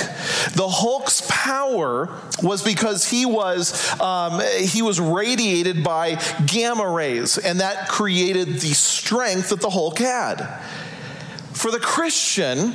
The 0.52 0.68
Hulk's 0.68 1.22
power 1.28 2.08
was 2.42 2.62
because 2.62 3.10
he 3.10 3.26
was 3.26 3.98
um, 4.00 4.40
he 4.60 4.82
was 4.82 5.00
radiated 5.00 5.82
by 5.82 6.22
gamma 6.46 6.88
rays, 6.88 7.38
and 7.38 7.60
that 7.60 7.88
created 7.88 8.60
the 8.60 8.74
strength 8.74 9.48
that 9.48 9.60
the 9.60 9.70
Hulk 9.70 9.98
had. 9.98 10.46
For 11.60 11.70
the 11.70 11.78
Christian, 11.78 12.74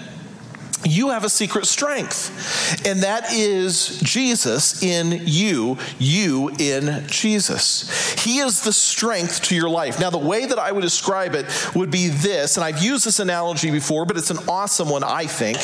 you 0.84 1.10
have 1.10 1.24
a 1.24 1.30
secret 1.30 1.66
strength, 1.66 2.86
and 2.86 3.02
that 3.02 3.34
is 3.34 4.00
Jesus 4.02 4.84
in 4.84 5.24
you, 5.26 5.80
you 5.98 6.50
in 6.60 7.04
Jesus. 7.08 8.14
He 8.24 8.38
is 8.38 8.62
the 8.62 8.72
strength 8.72 9.42
to 9.46 9.56
your 9.56 9.70
life. 9.70 10.00
Now, 10.00 10.12
the 10.12 10.20
way 10.20 10.46
that 10.46 10.60
I 10.60 10.72
would 10.72 10.82
describe 10.82 11.34
it 11.34 11.48
would 11.76 11.90
be 11.90 12.10
this, 12.10 12.58
and 12.58 12.64
I've 12.64 12.84
used 12.84 13.08
this 13.08 13.20
analogy 13.20 13.72
before, 13.72 14.06
but 14.06 14.18
it's 14.18 14.30
an 14.30 14.38
awesome 14.48 14.90
one, 14.90 15.04
I 15.04 15.26
think, 15.26 15.58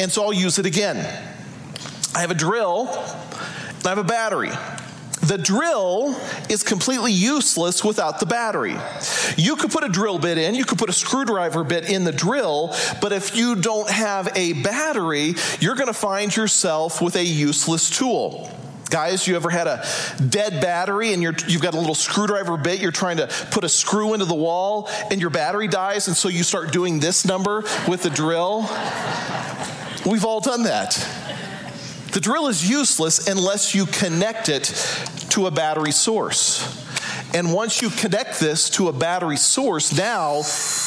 and 0.00 0.10
so 0.10 0.24
I'll 0.24 0.32
use 0.32 0.58
it 0.58 0.66
again. 0.66 0.96
I 2.12 2.22
have 2.22 2.32
a 2.32 2.34
drill, 2.34 2.88
I 3.84 3.88
have 3.88 3.98
a 3.98 4.02
battery. 4.02 4.50
The 5.24 5.38
drill 5.38 6.14
is 6.50 6.62
completely 6.62 7.12
useless 7.12 7.82
without 7.82 8.20
the 8.20 8.26
battery. 8.26 8.76
You 9.38 9.56
could 9.56 9.70
put 9.70 9.82
a 9.82 9.88
drill 9.88 10.18
bit 10.18 10.36
in, 10.36 10.54
you 10.54 10.66
could 10.66 10.76
put 10.76 10.90
a 10.90 10.92
screwdriver 10.92 11.64
bit 11.64 11.88
in 11.88 12.04
the 12.04 12.12
drill, 12.12 12.74
but 13.00 13.12
if 13.12 13.34
you 13.34 13.56
don't 13.56 13.88
have 13.88 14.28
a 14.36 14.52
battery, 14.62 15.34
you're 15.60 15.76
going 15.76 15.86
to 15.86 15.94
find 15.94 16.34
yourself 16.36 17.00
with 17.00 17.16
a 17.16 17.24
useless 17.24 17.88
tool. 17.88 18.50
Guys, 18.90 19.26
you 19.26 19.34
ever 19.34 19.48
had 19.48 19.66
a 19.66 19.82
dead 20.28 20.60
battery 20.60 21.14
and 21.14 21.22
you 21.22 21.32
have 21.32 21.62
got 21.62 21.72
a 21.72 21.78
little 21.78 21.94
screwdriver 21.94 22.58
bit, 22.58 22.80
you're 22.80 22.92
trying 22.92 23.16
to 23.16 23.26
put 23.50 23.64
a 23.64 23.68
screw 23.68 24.12
into 24.12 24.26
the 24.26 24.34
wall 24.34 24.90
and 25.10 25.22
your 25.22 25.30
battery 25.30 25.68
dies, 25.68 26.06
and 26.06 26.14
so 26.14 26.28
you 26.28 26.42
start 26.42 26.70
doing 26.70 27.00
this 27.00 27.24
number 27.24 27.64
with 27.88 28.02
the 28.02 28.10
drill? 28.10 28.60
We've 30.04 30.26
all 30.26 30.40
done 30.40 30.64
that. 30.64 30.92
The 32.14 32.20
drill 32.20 32.46
is 32.46 32.70
useless 32.70 33.26
unless 33.26 33.74
you 33.74 33.86
connect 33.86 34.48
it 34.48 34.72
to 35.30 35.48
a 35.48 35.50
battery 35.50 35.90
source. 35.90 36.62
And 37.34 37.52
once 37.52 37.82
you 37.82 37.90
connect 37.90 38.38
this 38.38 38.70
to 38.70 38.86
a 38.86 38.92
battery 38.92 39.36
source, 39.36 39.92
now 39.92 40.42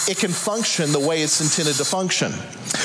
it 0.08 0.18
can 0.18 0.32
function 0.32 0.94
the 0.94 1.02
way 1.02 1.22
it's 1.22 1.42
intended 1.42 1.76
to 1.76 1.84
function. 1.84 2.32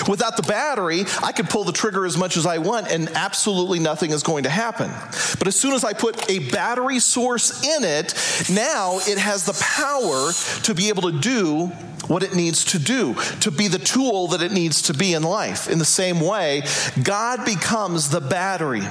Without 0.08 0.37
the 0.37 0.42
battery, 0.42 1.04
I 1.22 1.30
could 1.30 1.49
pull 1.49 1.62
the 1.62 1.72
trigger 1.72 2.04
as 2.04 2.18
much 2.18 2.37
as 2.37 2.44
I 2.44 2.58
want 2.58 2.90
and 2.90 3.08
absolutely 3.11 3.78
nothing 3.78 4.11
is 4.11 4.25
going 4.25 4.42
to 4.42 4.50
happen. 4.50 4.90
But 5.38 5.46
as 5.46 5.54
soon 5.54 5.75
as 5.75 5.84
I 5.84 5.92
put 5.92 6.28
a 6.28 6.50
battery 6.50 6.99
source 6.99 7.62
in 7.62 7.84
it, 7.84 8.12
now 8.50 8.99
it 9.06 9.18
has 9.18 9.46
the 9.46 9.52
power 9.52 10.32
to 10.64 10.75
be 10.75 10.88
able 10.88 11.02
to 11.02 11.20
do 11.20 11.70
what 12.12 12.23
it 12.23 12.35
needs 12.35 12.64
to 12.66 12.78
do, 12.78 13.14
to 13.40 13.50
be 13.50 13.69
the 13.69 13.78
tool 13.78 14.28
that 14.28 14.42
it 14.42 14.52
needs 14.52 14.83
to 14.83 14.95
be 14.95 15.14
in 15.14 15.23
life. 15.23 15.69
In 15.69 15.78
the 15.78 15.85
same 15.85 16.21
way, 16.21 16.62
God 17.02 17.45
becomes 17.47 18.11
the 18.11 18.21
battery. 18.21 18.83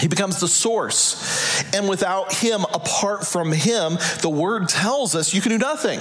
He 0.00 0.06
becomes 0.06 0.38
the 0.38 0.46
source. 0.46 1.64
And 1.74 1.88
without 1.88 2.32
Him, 2.32 2.62
apart 2.72 3.26
from 3.26 3.50
Him, 3.50 3.98
the 4.22 4.30
Word 4.30 4.68
tells 4.68 5.16
us 5.16 5.34
you 5.34 5.40
can 5.40 5.50
do 5.50 5.58
nothing. 5.58 6.00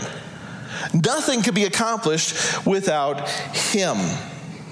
Nothing 0.93 1.41
can 1.41 1.55
be 1.55 1.65
accomplished 1.65 2.65
without 2.65 3.27
Him. 3.27 3.98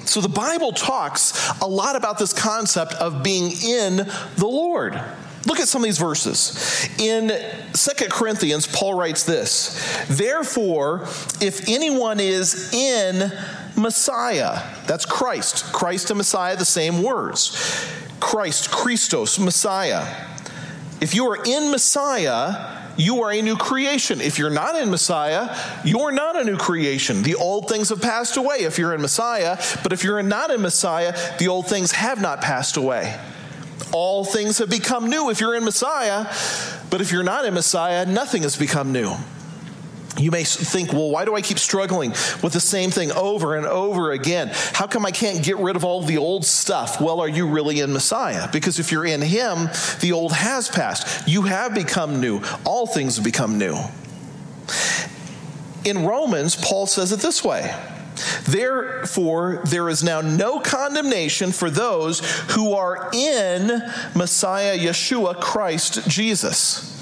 So 0.05 0.21
the 0.21 0.29
Bible 0.29 0.71
talks 0.71 1.51
a 1.59 1.67
lot 1.67 1.95
about 1.95 2.19
this 2.19 2.33
concept 2.33 2.93
of 2.93 3.23
being 3.23 3.51
in 3.51 3.97
the 4.37 4.47
Lord. 4.47 5.01
Look 5.47 5.61
at 5.61 5.69
some 5.69 5.81
of 5.81 5.85
these 5.85 5.97
verses. 5.97 6.89
In 6.99 7.31
Second 7.73 8.11
Corinthians, 8.11 8.67
Paul 8.67 8.95
writes 8.95 9.23
this 9.23 10.05
Therefore, 10.09 11.03
if 11.39 11.69
anyone 11.69 12.19
is 12.19 12.73
in 12.73 13.31
Messiah, 13.77 14.61
that's 14.87 15.05
Christ. 15.05 15.71
Christ 15.71 16.09
and 16.11 16.17
Messiah, 16.17 16.57
the 16.57 16.65
same 16.65 17.01
words. 17.01 17.89
Christ, 18.19 18.71
Christos, 18.71 19.39
Messiah. 19.39 20.25
If 20.99 21.15
you 21.15 21.29
are 21.31 21.41
in 21.41 21.71
Messiah, 21.71 22.81
you 22.97 23.23
are 23.23 23.31
a 23.31 23.41
new 23.41 23.55
creation. 23.55 24.19
If 24.19 24.37
you're 24.37 24.49
not 24.49 24.75
in 24.75 24.89
Messiah, 24.89 25.55
you're 25.85 26.11
not 26.11 26.35
a 26.35 26.43
new 26.43 26.57
creation. 26.57 27.23
The 27.23 27.35
old 27.35 27.69
things 27.69 27.87
have 27.87 28.01
passed 28.01 28.35
away 28.35 28.57
if 28.61 28.77
you're 28.77 28.93
in 28.93 29.01
Messiah, 29.01 29.57
but 29.81 29.93
if 29.93 30.03
you're 30.03 30.21
not 30.23 30.51
in 30.51 30.61
Messiah, 30.61 31.15
the 31.37 31.47
old 31.47 31.67
things 31.67 31.93
have 31.93 32.21
not 32.21 32.41
passed 32.41 32.75
away 32.75 33.17
all 33.91 34.23
things 34.23 34.57
have 34.59 34.69
become 34.69 35.09
new 35.09 35.29
if 35.29 35.39
you're 35.39 35.55
in 35.55 35.63
Messiah, 35.63 36.25
but 36.89 37.01
if 37.01 37.11
you're 37.11 37.23
not 37.23 37.45
in 37.45 37.53
Messiah, 37.53 38.05
nothing 38.05 38.43
has 38.43 38.55
become 38.55 38.91
new. 38.91 39.15
You 40.19 40.31
may 40.31 40.43
think, 40.43 40.93
well, 40.93 41.11
why 41.11 41.25
do 41.25 41.35
I 41.35 41.41
keep 41.41 41.59
struggling 41.59 42.09
with 42.41 42.53
the 42.53 42.59
same 42.59 42.89
thing 42.89 43.11
over 43.11 43.55
and 43.55 43.65
over 43.65 44.11
again? 44.11 44.49
How 44.73 44.87
come 44.87 45.05
I 45.05 45.11
can't 45.11 45.43
get 45.43 45.57
rid 45.57 45.75
of 45.75 45.83
all 45.83 46.01
the 46.01 46.17
old 46.17 46.43
stuff? 46.43 46.99
Well, 46.99 47.21
are 47.21 47.29
you 47.29 47.47
really 47.47 47.81
in 47.81 47.93
Messiah? 47.93 48.49
Because 48.51 48.79
if 48.79 48.91
you're 48.91 49.05
in 49.05 49.21
Him, 49.21 49.69
the 50.01 50.13
old 50.13 50.31
has 50.31 50.69
passed. 50.69 51.27
You 51.27 51.43
have 51.43 51.75
become 51.75 52.19
new. 52.19 52.41
All 52.65 52.87
things 52.87 53.17
have 53.17 53.25
become 53.25 53.59
new. 53.59 53.77
In 55.85 56.03
Romans, 56.03 56.55
Paul 56.55 56.87
says 56.87 57.11
it 57.11 57.19
this 57.19 57.43
way 57.43 57.73
Therefore, 58.43 59.61
there 59.65 59.89
is 59.89 60.03
now 60.03 60.21
no 60.21 60.59
condemnation 60.59 61.51
for 61.51 61.69
those 61.69 62.19
who 62.51 62.73
are 62.73 63.09
in 63.13 63.81
Messiah 64.15 64.77
Yeshua 64.77 65.39
Christ 65.39 66.07
Jesus. 66.09 66.93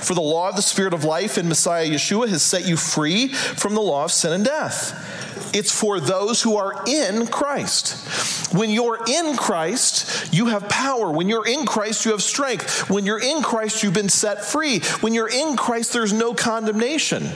For 0.00 0.14
the 0.14 0.20
law 0.20 0.48
of 0.48 0.56
the 0.56 0.62
Spirit 0.62 0.94
of 0.94 1.04
life 1.04 1.36
in 1.38 1.48
Messiah 1.48 1.88
Yeshua 1.88 2.28
has 2.28 2.42
set 2.42 2.66
you 2.66 2.76
free 2.76 3.28
from 3.28 3.74
the 3.74 3.80
law 3.80 4.04
of 4.04 4.12
sin 4.12 4.32
and 4.32 4.44
death. 4.44 5.52
It's 5.54 5.72
for 5.72 6.00
those 6.00 6.42
who 6.42 6.56
are 6.56 6.84
in 6.86 7.26
Christ. 7.26 8.54
When 8.54 8.70
you're 8.70 9.00
in 9.06 9.36
Christ, 9.36 10.32
you 10.32 10.46
have 10.46 10.68
power. 10.68 11.10
When 11.10 11.28
you're 11.28 11.46
in 11.46 11.66
Christ, 11.66 12.04
you 12.04 12.12
have 12.12 12.22
strength. 12.22 12.88
When 12.88 13.04
you're 13.04 13.20
in 13.20 13.42
Christ, 13.42 13.82
you've 13.82 13.92
been 13.92 14.08
set 14.08 14.44
free. 14.44 14.80
When 15.00 15.14
you're 15.14 15.28
in 15.28 15.56
Christ, 15.56 15.92
there's 15.92 16.12
no 16.12 16.32
condemnation. 16.32 17.28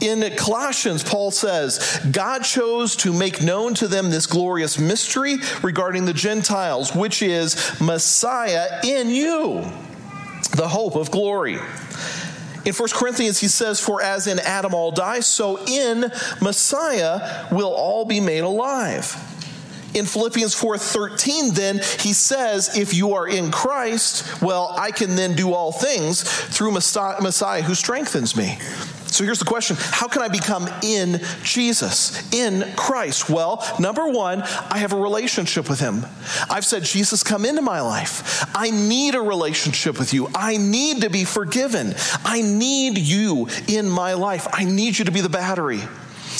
In 0.00 0.34
Colossians, 0.36 1.02
Paul 1.02 1.30
says, 1.30 2.00
God 2.10 2.42
chose 2.42 2.96
to 2.96 3.12
make 3.12 3.42
known 3.42 3.74
to 3.74 3.88
them 3.88 4.10
this 4.10 4.26
glorious 4.26 4.78
mystery 4.78 5.36
regarding 5.62 6.06
the 6.06 6.14
Gentiles, 6.14 6.94
which 6.94 7.22
is 7.22 7.78
Messiah 7.80 8.80
in 8.82 9.10
you, 9.10 9.62
the 10.56 10.68
hope 10.68 10.96
of 10.96 11.10
glory. 11.10 11.58
In 12.64 12.74
1 12.74 12.88
Corinthians, 12.92 13.40
he 13.40 13.48
says, 13.48 13.80
For 13.80 14.02
as 14.02 14.26
in 14.26 14.38
Adam 14.38 14.74
all 14.74 14.90
die, 14.90 15.20
so 15.20 15.64
in 15.66 16.10
Messiah 16.40 17.46
will 17.50 17.72
all 17.72 18.04
be 18.04 18.20
made 18.20 18.40
alive. 18.40 19.16
In 19.94 20.06
Philippians 20.06 20.54
4:13 20.54 21.54
then 21.54 21.80
he 21.98 22.12
says 22.12 22.76
if 22.76 22.94
you 22.94 23.14
are 23.14 23.26
in 23.26 23.50
Christ 23.50 24.42
well 24.42 24.74
I 24.76 24.90
can 24.90 25.16
then 25.16 25.34
do 25.34 25.52
all 25.52 25.72
things 25.72 26.22
through 26.22 26.72
Messiah 26.72 27.62
who 27.62 27.74
strengthens 27.74 28.36
me. 28.36 28.58
So 29.10 29.24
here's 29.24 29.38
the 29.38 29.44
question 29.44 29.76
How 29.78 30.08
can 30.08 30.22
I 30.22 30.28
become 30.28 30.68
in 30.82 31.20
Jesus, 31.42 32.32
in 32.32 32.72
Christ? 32.76 33.28
Well, 33.28 33.64
number 33.78 34.08
one, 34.08 34.42
I 34.42 34.78
have 34.78 34.92
a 34.92 34.96
relationship 34.96 35.68
with 35.68 35.80
Him. 35.80 36.06
I've 36.48 36.64
said, 36.64 36.84
Jesus, 36.84 37.22
come 37.22 37.44
into 37.44 37.62
my 37.62 37.80
life. 37.80 38.44
I 38.54 38.70
need 38.70 39.14
a 39.14 39.20
relationship 39.20 39.98
with 39.98 40.14
you. 40.14 40.28
I 40.34 40.56
need 40.56 41.02
to 41.02 41.10
be 41.10 41.24
forgiven. 41.24 41.94
I 42.24 42.40
need 42.40 42.98
you 42.98 43.48
in 43.66 43.88
my 43.90 44.14
life. 44.14 44.46
I 44.52 44.64
need 44.64 44.98
you 44.98 45.04
to 45.06 45.12
be 45.12 45.20
the 45.20 45.28
battery. 45.28 45.80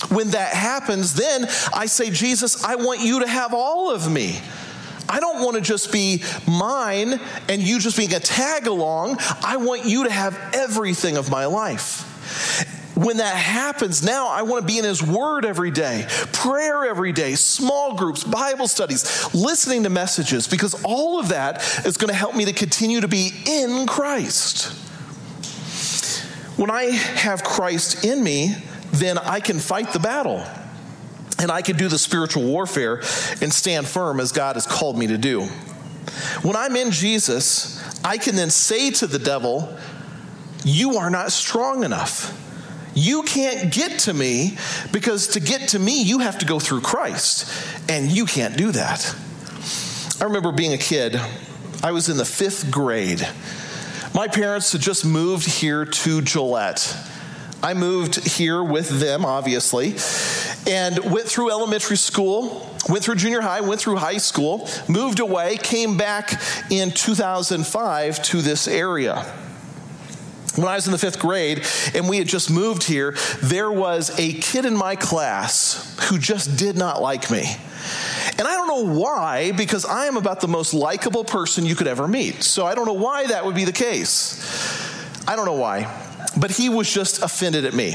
When 0.08 0.30
that 0.30 0.54
happens, 0.54 1.14
then 1.14 1.46
I 1.74 1.86
say, 1.86 2.10
Jesus, 2.10 2.64
I 2.64 2.76
want 2.76 3.00
you 3.00 3.20
to 3.20 3.26
have 3.26 3.52
all 3.52 3.90
of 3.90 4.10
me. 4.10 4.38
I 5.08 5.18
don't 5.18 5.44
want 5.44 5.56
to 5.56 5.60
just 5.60 5.92
be 5.92 6.22
mine 6.46 7.20
and 7.48 7.60
you 7.60 7.80
just 7.80 7.96
being 7.96 8.14
a 8.14 8.20
tag 8.20 8.66
along. 8.66 9.18
I 9.42 9.56
want 9.56 9.84
you 9.84 10.04
to 10.04 10.10
have 10.10 10.38
everything 10.54 11.16
of 11.16 11.30
my 11.30 11.46
life. 11.46 12.06
When 12.96 13.16
that 13.16 13.34
happens, 13.34 14.02
now 14.04 14.28
I 14.28 14.42
want 14.42 14.62
to 14.62 14.66
be 14.66 14.78
in 14.78 14.84
His 14.84 15.02
Word 15.02 15.44
every 15.44 15.70
day, 15.70 16.06
prayer 16.32 16.84
every 16.84 17.12
day, 17.12 17.34
small 17.34 17.96
groups, 17.96 18.24
Bible 18.24 18.68
studies, 18.68 19.34
listening 19.34 19.84
to 19.84 19.90
messages, 19.90 20.46
because 20.46 20.80
all 20.84 21.18
of 21.18 21.28
that 21.28 21.62
is 21.86 21.96
going 21.96 22.10
to 22.10 22.14
help 22.14 22.36
me 22.36 22.44
to 22.44 22.52
continue 22.52 23.00
to 23.00 23.08
be 23.08 23.32
in 23.46 23.86
Christ. 23.86 24.66
When 26.58 26.70
I 26.70 26.84
have 26.84 27.42
Christ 27.42 28.04
in 28.04 28.22
me, 28.22 28.54
then 28.92 29.18
I 29.18 29.40
can 29.40 29.58
fight 29.58 29.92
the 29.92 29.98
battle. 29.98 30.44
And 31.38 31.50
I 31.50 31.62
can 31.62 31.76
do 31.76 31.88
the 31.88 31.98
spiritual 31.98 32.42
warfare 32.42 32.96
and 33.40 33.50
stand 33.50 33.86
firm 33.86 34.20
as 34.20 34.30
God 34.30 34.56
has 34.56 34.66
called 34.66 34.98
me 34.98 35.06
to 35.06 35.16
do. 35.16 35.48
When 36.42 36.54
I'm 36.54 36.76
in 36.76 36.90
Jesus, 36.90 37.82
I 38.04 38.18
can 38.18 38.36
then 38.36 38.50
say 38.50 38.90
to 38.90 39.06
the 39.06 39.18
devil, 39.18 39.74
you 40.64 40.96
are 40.96 41.08
not 41.08 41.32
strong 41.32 41.82
enough. 41.82 42.36
You 42.94 43.22
can't 43.22 43.72
get 43.72 44.00
to 44.00 44.12
me 44.12 44.58
because 44.92 45.28
to 45.28 45.40
get 45.40 45.68
to 45.70 45.78
me, 45.78 46.02
you 46.02 46.18
have 46.18 46.38
to 46.40 46.46
go 46.46 46.58
through 46.58 46.82
Christ, 46.82 47.50
and 47.88 48.10
you 48.10 48.26
can't 48.26 48.56
do 48.56 48.72
that. 48.72 49.14
I 50.20 50.24
remember 50.24 50.52
being 50.52 50.74
a 50.74 50.78
kid, 50.78 51.18
I 51.82 51.92
was 51.92 52.08
in 52.10 52.18
the 52.18 52.24
fifth 52.24 52.70
grade. 52.70 53.26
My 54.12 54.28
parents 54.28 54.72
had 54.72 54.80
just 54.80 55.06
moved 55.06 55.46
here 55.46 55.84
to 55.86 56.20
Gillette. 56.20 56.94
I 57.62 57.74
moved 57.74 58.26
here 58.26 58.62
with 58.62 58.88
them, 59.00 59.24
obviously, 59.24 59.94
and 60.66 60.98
went 61.12 61.26
through 61.26 61.50
elementary 61.50 61.96
school, 61.96 62.70
went 62.88 63.04
through 63.04 63.16
junior 63.16 63.42
high, 63.42 63.60
went 63.60 63.80
through 63.80 63.96
high 63.96 64.16
school, 64.16 64.68
moved 64.88 65.20
away, 65.20 65.58
came 65.58 65.96
back 65.96 66.40
in 66.70 66.90
2005 66.90 68.22
to 68.22 68.40
this 68.40 68.66
area. 68.66 69.22
When 70.56 70.66
I 70.66 70.74
was 70.74 70.86
in 70.86 70.92
the 70.92 70.98
fifth 70.98 71.18
grade 71.18 71.64
and 71.94 72.08
we 72.08 72.18
had 72.18 72.26
just 72.26 72.50
moved 72.50 72.82
here, 72.82 73.14
there 73.42 73.70
was 73.70 74.18
a 74.18 74.32
kid 74.32 74.64
in 74.64 74.76
my 74.76 74.96
class 74.96 75.96
who 76.08 76.18
just 76.18 76.56
did 76.56 76.76
not 76.76 77.00
like 77.00 77.30
me. 77.30 77.44
And 78.38 78.48
I 78.48 78.54
don't 78.54 78.68
know 78.68 78.94
why, 78.94 79.52
because 79.52 79.84
I 79.84 80.06
am 80.06 80.16
about 80.16 80.40
the 80.40 80.48
most 80.48 80.74
likable 80.74 81.24
person 81.24 81.66
you 81.66 81.76
could 81.76 81.86
ever 81.86 82.08
meet. 82.08 82.42
So 82.42 82.66
I 82.66 82.74
don't 82.74 82.86
know 82.86 82.94
why 82.94 83.26
that 83.26 83.44
would 83.44 83.54
be 83.54 83.64
the 83.64 83.72
case. 83.72 84.42
I 85.28 85.36
don't 85.36 85.44
know 85.44 85.54
why. 85.54 86.09
But 86.40 86.50
he 86.50 86.68
was 86.68 86.92
just 86.92 87.22
offended 87.22 87.64
at 87.64 87.74
me. 87.74 87.94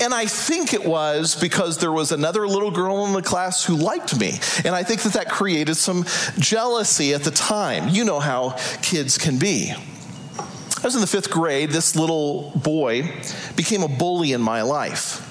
And 0.00 0.12
I 0.12 0.26
think 0.26 0.74
it 0.74 0.84
was 0.84 1.34
because 1.34 1.78
there 1.78 1.92
was 1.92 2.12
another 2.12 2.46
little 2.46 2.70
girl 2.70 3.06
in 3.06 3.14
the 3.14 3.22
class 3.22 3.64
who 3.64 3.74
liked 3.74 4.18
me. 4.18 4.38
And 4.64 4.74
I 4.74 4.82
think 4.82 5.02
that 5.02 5.14
that 5.14 5.30
created 5.30 5.76
some 5.76 6.04
jealousy 6.38 7.14
at 7.14 7.24
the 7.24 7.30
time. 7.30 7.88
You 7.88 8.04
know 8.04 8.20
how 8.20 8.50
kids 8.82 9.16
can 9.16 9.38
be. 9.38 9.72
I 9.72 10.82
was 10.82 10.94
in 10.94 11.00
the 11.00 11.06
fifth 11.06 11.30
grade. 11.30 11.70
This 11.70 11.96
little 11.96 12.52
boy 12.56 13.10
became 13.56 13.82
a 13.82 13.88
bully 13.88 14.32
in 14.32 14.40
my 14.40 14.62
life. 14.62 15.26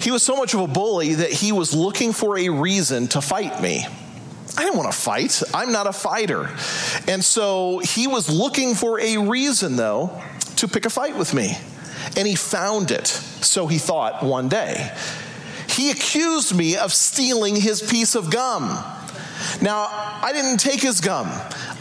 He 0.00 0.10
was 0.10 0.22
so 0.22 0.36
much 0.36 0.52
of 0.52 0.60
a 0.60 0.66
bully 0.66 1.14
that 1.14 1.30
he 1.30 1.52
was 1.52 1.72
looking 1.74 2.12
for 2.12 2.38
a 2.38 2.48
reason 2.48 3.06
to 3.08 3.20
fight 3.20 3.62
me. 3.62 3.86
I 4.56 4.64
didn't 4.64 4.76
want 4.76 4.92
to 4.92 4.98
fight. 4.98 5.42
I'm 5.54 5.72
not 5.72 5.86
a 5.86 5.92
fighter. 5.92 6.50
And 7.08 7.24
so 7.24 7.78
he 7.78 8.06
was 8.06 8.28
looking 8.28 8.74
for 8.74 9.00
a 9.00 9.16
reason, 9.16 9.76
though, 9.76 10.20
to 10.62 10.68
pick 10.68 10.86
a 10.86 10.90
fight 10.90 11.16
with 11.16 11.34
me. 11.34 11.58
And 12.16 12.26
he 12.26 12.34
found 12.34 12.90
it, 12.90 13.06
so 13.06 13.66
he 13.66 13.78
thought 13.78 14.22
one 14.22 14.48
day. 14.48 14.92
He 15.68 15.90
accused 15.90 16.56
me 16.56 16.76
of 16.76 16.92
stealing 16.92 17.56
his 17.56 17.82
piece 17.82 18.14
of 18.14 18.30
gum. 18.30 18.62
Now, 19.60 19.88
I 19.90 20.30
didn't 20.32 20.58
take 20.58 20.80
his 20.80 21.00
gum. 21.00 21.28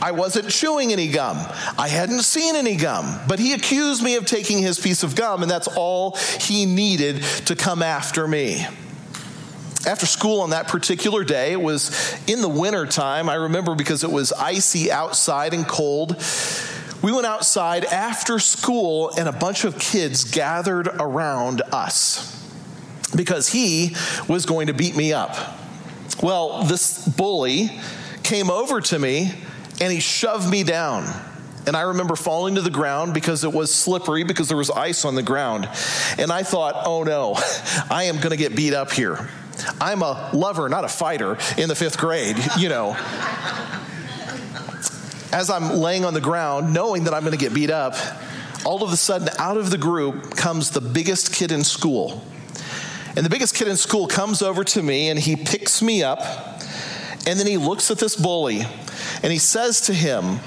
I 0.02 0.12
wasn't 0.12 0.50
chewing 0.50 0.92
any 0.92 1.10
gum. 1.10 1.38
I 1.78 1.88
hadn't 1.90 2.24
seen 2.24 2.56
any 2.56 2.76
gum. 2.76 3.20
But 3.28 3.40
he 3.40 3.54
accused 3.54 4.04
me 4.04 4.16
of 4.16 4.26
taking 4.26 4.60
his 4.60 4.80
piece 4.80 5.04
of 5.04 5.16
gum, 5.16 5.44
and 5.44 5.52
that's 5.52 5.68
all 5.68 6.16
he 6.40 6.66
needed 6.66 7.22
to 7.46 7.56
come 7.56 7.84
after 7.84 8.28
me. 8.28 8.66
After 9.86 10.06
school 10.06 10.42
on 10.42 10.52
that 10.52 10.68
particular 10.68 11.24
day, 11.24 11.54
it 11.54 11.62
was 11.62 12.16
in 12.28 12.42
the 12.42 12.50
winter 12.50 12.86
time. 12.86 13.30
I 13.30 13.36
remember 13.36 13.76
because 13.76 14.04
it 14.04 14.12
was 14.12 14.32
icy 14.32 14.92
outside 14.92 15.54
and 15.54 15.68
cold. 15.68 16.22
We 17.02 17.12
went 17.12 17.26
outside 17.26 17.86
after 17.86 18.38
school, 18.38 19.12
and 19.18 19.28
a 19.28 19.32
bunch 19.32 19.64
of 19.64 19.80
kids 19.80 20.24
gathered 20.24 20.88
around 20.88 21.62
us 21.72 22.38
because 23.16 23.50
he 23.50 23.96
was 24.28 24.46
going 24.46 24.68
to 24.68 24.74
beat 24.74 24.96
me 24.96 25.12
up. 25.12 25.36
Well, 26.22 26.64
this 26.64 27.08
bully 27.08 27.72
came 28.24 28.50
over 28.50 28.82
to 28.82 29.00
me 29.00 29.34
and 29.82 29.92
he 29.92 30.00
shoved 30.00 30.50
me 30.50 30.64
down. 30.64 31.06
And 31.68 31.76
I 31.76 31.82
remember 31.82 32.16
falling 32.16 32.56
to 32.56 32.62
the 32.62 32.72
ground 32.72 33.14
because 33.14 33.44
it 33.44 33.52
was 33.52 33.74
slippery, 33.74 34.24
because 34.24 34.48
there 34.48 34.58
was 34.58 34.72
ice 34.72 35.06
on 35.06 35.16
the 35.16 35.24
ground. 35.24 35.70
And 36.18 36.32
I 36.32 36.44
thought, 36.44 36.84
oh 36.86 37.04
no, 37.04 37.36
I 37.90 38.06
am 38.06 38.18
going 38.18 38.32
to 38.32 38.38
get 38.38 38.56
beat 38.56 38.74
up 38.74 38.92
here. 38.92 39.30
I'm 39.80 40.02
a 40.02 40.32
lover, 40.34 40.70
not 40.70 40.86
a 40.86 40.88
fighter, 40.88 41.38
in 41.58 41.68
the 41.70 41.76
fifth 41.76 41.98
grade, 41.98 42.38
you 42.58 42.70
know. 42.70 42.96
As 45.32 45.50
I'm 45.50 45.78
laying 45.80 46.04
on 46.04 46.14
the 46.14 46.22
ground, 46.22 46.74
knowing 46.74 47.06
that 47.06 47.14
I'm 47.14 47.22
going 47.22 47.32
to 47.32 47.38
get 47.38 47.54
beat 47.54 47.70
up, 47.70 47.96
all 48.66 48.84
of 48.84 48.92
a 48.92 48.98
sudden, 48.98 49.30
out 49.40 49.58
of 49.58 49.70
the 49.70 49.78
group 49.78 50.36
comes 50.36 50.72
the 50.72 50.82
biggest 50.82 51.34
kid 51.34 51.52
in 51.52 51.64
school. 51.64 52.22
And 53.16 53.26
the 53.26 53.30
biggest 53.30 53.56
kid 53.56 53.68
in 53.68 53.78
school 53.78 54.08
comes 54.08 54.42
over 54.42 54.64
to 54.64 54.84
me 54.84 55.10
and 55.10 55.20
he 55.20 55.36
picks 55.36 55.82
me 55.82 56.04
up. 56.04 56.20
And 57.28 57.40
then 57.40 57.48
he 57.48 57.58
looks 57.58 57.92
at 57.92 57.98
this 57.98 58.16
bully 58.16 58.62
and 59.24 59.32
he 59.32 59.38
says 59.38 59.82
to 59.82 59.94
him, 59.94 60.40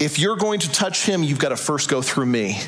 If 0.00 0.18
you're 0.18 0.36
going 0.36 0.60
to 0.60 0.72
touch 0.72 1.06
him, 1.06 1.22
you've 1.22 1.38
got 1.38 1.50
to 1.50 1.56
first 1.56 1.88
go 1.88 2.02
through 2.02 2.26
me. 2.26 2.58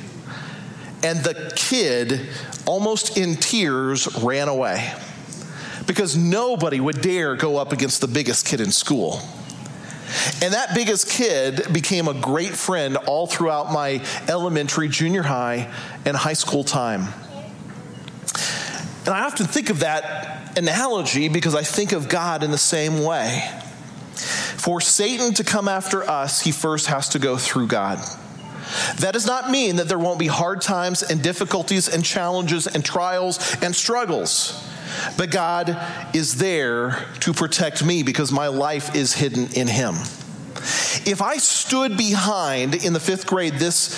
And 1.02 1.20
the 1.20 1.52
kid, 1.54 2.28
almost 2.66 3.16
in 3.16 3.36
tears, 3.36 4.22
ran 4.22 4.48
away 4.48 4.92
because 5.86 6.16
nobody 6.16 6.80
would 6.80 7.00
dare 7.00 7.34
go 7.34 7.56
up 7.56 7.72
against 7.72 8.00
the 8.00 8.08
biggest 8.08 8.46
kid 8.46 8.60
in 8.60 8.70
school. 8.70 9.20
And 10.42 10.54
that 10.54 10.74
biggest 10.74 11.08
kid 11.08 11.72
became 11.72 12.08
a 12.08 12.14
great 12.14 12.54
friend 12.54 12.96
all 12.96 13.26
throughout 13.26 13.72
my 13.72 14.04
elementary, 14.28 14.88
junior 14.88 15.22
high, 15.22 15.72
and 16.04 16.16
high 16.16 16.32
school 16.34 16.64
time. 16.64 17.08
And 19.04 19.14
I 19.14 19.24
often 19.24 19.46
think 19.46 19.70
of 19.70 19.80
that 19.80 20.58
analogy 20.58 21.28
because 21.28 21.54
I 21.54 21.62
think 21.62 21.92
of 21.92 22.08
God 22.08 22.42
in 22.42 22.50
the 22.50 22.58
same 22.58 23.02
way. 23.02 23.48
For 24.58 24.80
Satan 24.80 25.34
to 25.34 25.44
come 25.44 25.68
after 25.68 26.02
us, 26.08 26.42
he 26.42 26.52
first 26.52 26.88
has 26.88 27.08
to 27.10 27.18
go 27.18 27.36
through 27.36 27.68
God. 27.68 27.98
That 28.98 29.12
does 29.12 29.26
not 29.26 29.50
mean 29.50 29.76
that 29.76 29.88
there 29.88 29.98
won't 29.98 30.18
be 30.18 30.26
hard 30.26 30.60
times 30.60 31.02
and 31.02 31.22
difficulties 31.22 31.88
and 31.88 32.04
challenges 32.04 32.66
and 32.66 32.84
trials 32.84 33.56
and 33.62 33.74
struggles. 33.74 34.67
But 35.16 35.30
God 35.30 35.76
is 36.14 36.36
there 36.36 37.06
to 37.20 37.32
protect 37.32 37.84
me 37.84 38.02
because 38.02 38.32
my 38.32 38.48
life 38.48 38.94
is 38.94 39.14
hidden 39.14 39.52
in 39.54 39.68
Him. 39.68 39.94
If 41.06 41.22
I 41.22 41.36
stood 41.38 41.96
behind 41.96 42.74
in 42.74 42.92
the 42.92 43.00
fifth 43.00 43.26
grade 43.26 43.54
this 43.54 43.94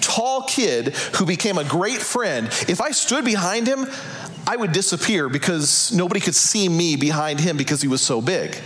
tall 0.00 0.42
kid 0.42 0.94
who 1.16 1.26
became 1.26 1.58
a 1.58 1.64
great 1.64 1.98
friend, 1.98 2.46
if 2.68 2.80
I 2.80 2.92
stood 2.92 3.24
behind 3.24 3.66
him, 3.66 3.86
I 4.46 4.56
would 4.56 4.72
disappear 4.72 5.28
because 5.28 5.92
nobody 5.92 6.20
could 6.20 6.34
see 6.34 6.68
me 6.68 6.96
behind 6.96 7.40
him 7.40 7.56
because 7.56 7.82
he 7.82 7.88
was 7.88 8.00
so 8.00 8.22
big. 8.22 8.56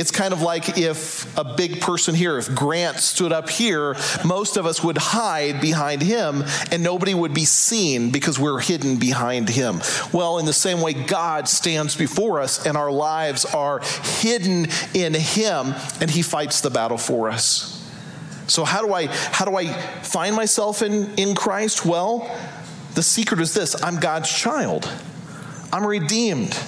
It's 0.00 0.10
kind 0.10 0.32
of 0.32 0.40
like 0.40 0.78
if 0.78 1.36
a 1.36 1.44
big 1.44 1.82
person 1.82 2.14
here, 2.14 2.38
if 2.38 2.54
Grant 2.54 2.96
stood 3.00 3.32
up 3.32 3.50
here, 3.50 3.96
most 4.24 4.56
of 4.56 4.64
us 4.64 4.82
would 4.82 4.96
hide 4.96 5.60
behind 5.60 6.00
him 6.00 6.42
and 6.72 6.82
nobody 6.82 7.12
would 7.12 7.34
be 7.34 7.44
seen 7.44 8.10
because 8.10 8.38
we're 8.38 8.60
hidden 8.60 8.96
behind 8.96 9.50
him. 9.50 9.82
Well, 10.10 10.38
in 10.38 10.46
the 10.46 10.54
same 10.54 10.80
way, 10.80 10.94
God 10.94 11.48
stands 11.48 11.96
before 11.96 12.40
us 12.40 12.64
and 12.64 12.78
our 12.78 12.90
lives 12.90 13.44
are 13.44 13.82
hidden 14.20 14.68
in 14.94 15.12
him 15.12 15.74
and 16.00 16.10
he 16.10 16.22
fights 16.22 16.62
the 16.62 16.70
battle 16.70 16.96
for 16.96 17.28
us. 17.28 17.76
So 18.46 18.64
how 18.64 18.80
do 18.80 18.94
I 18.94 19.04
how 19.08 19.44
do 19.44 19.54
I 19.54 19.66
find 19.66 20.34
myself 20.34 20.80
in 20.80 21.14
in 21.16 21.34
Christ? 21.34 21.84
Well, 21.84 22.26
the 22.94 23.02
secret 23.02 23.38
is 23.40 23.52
this, 23.52 23.76
I'm 23.84 24.00
God's 24.00 24.32
child. 24.32 24.90
I'm 25.70 25.86
redeemed. 25.86 26.58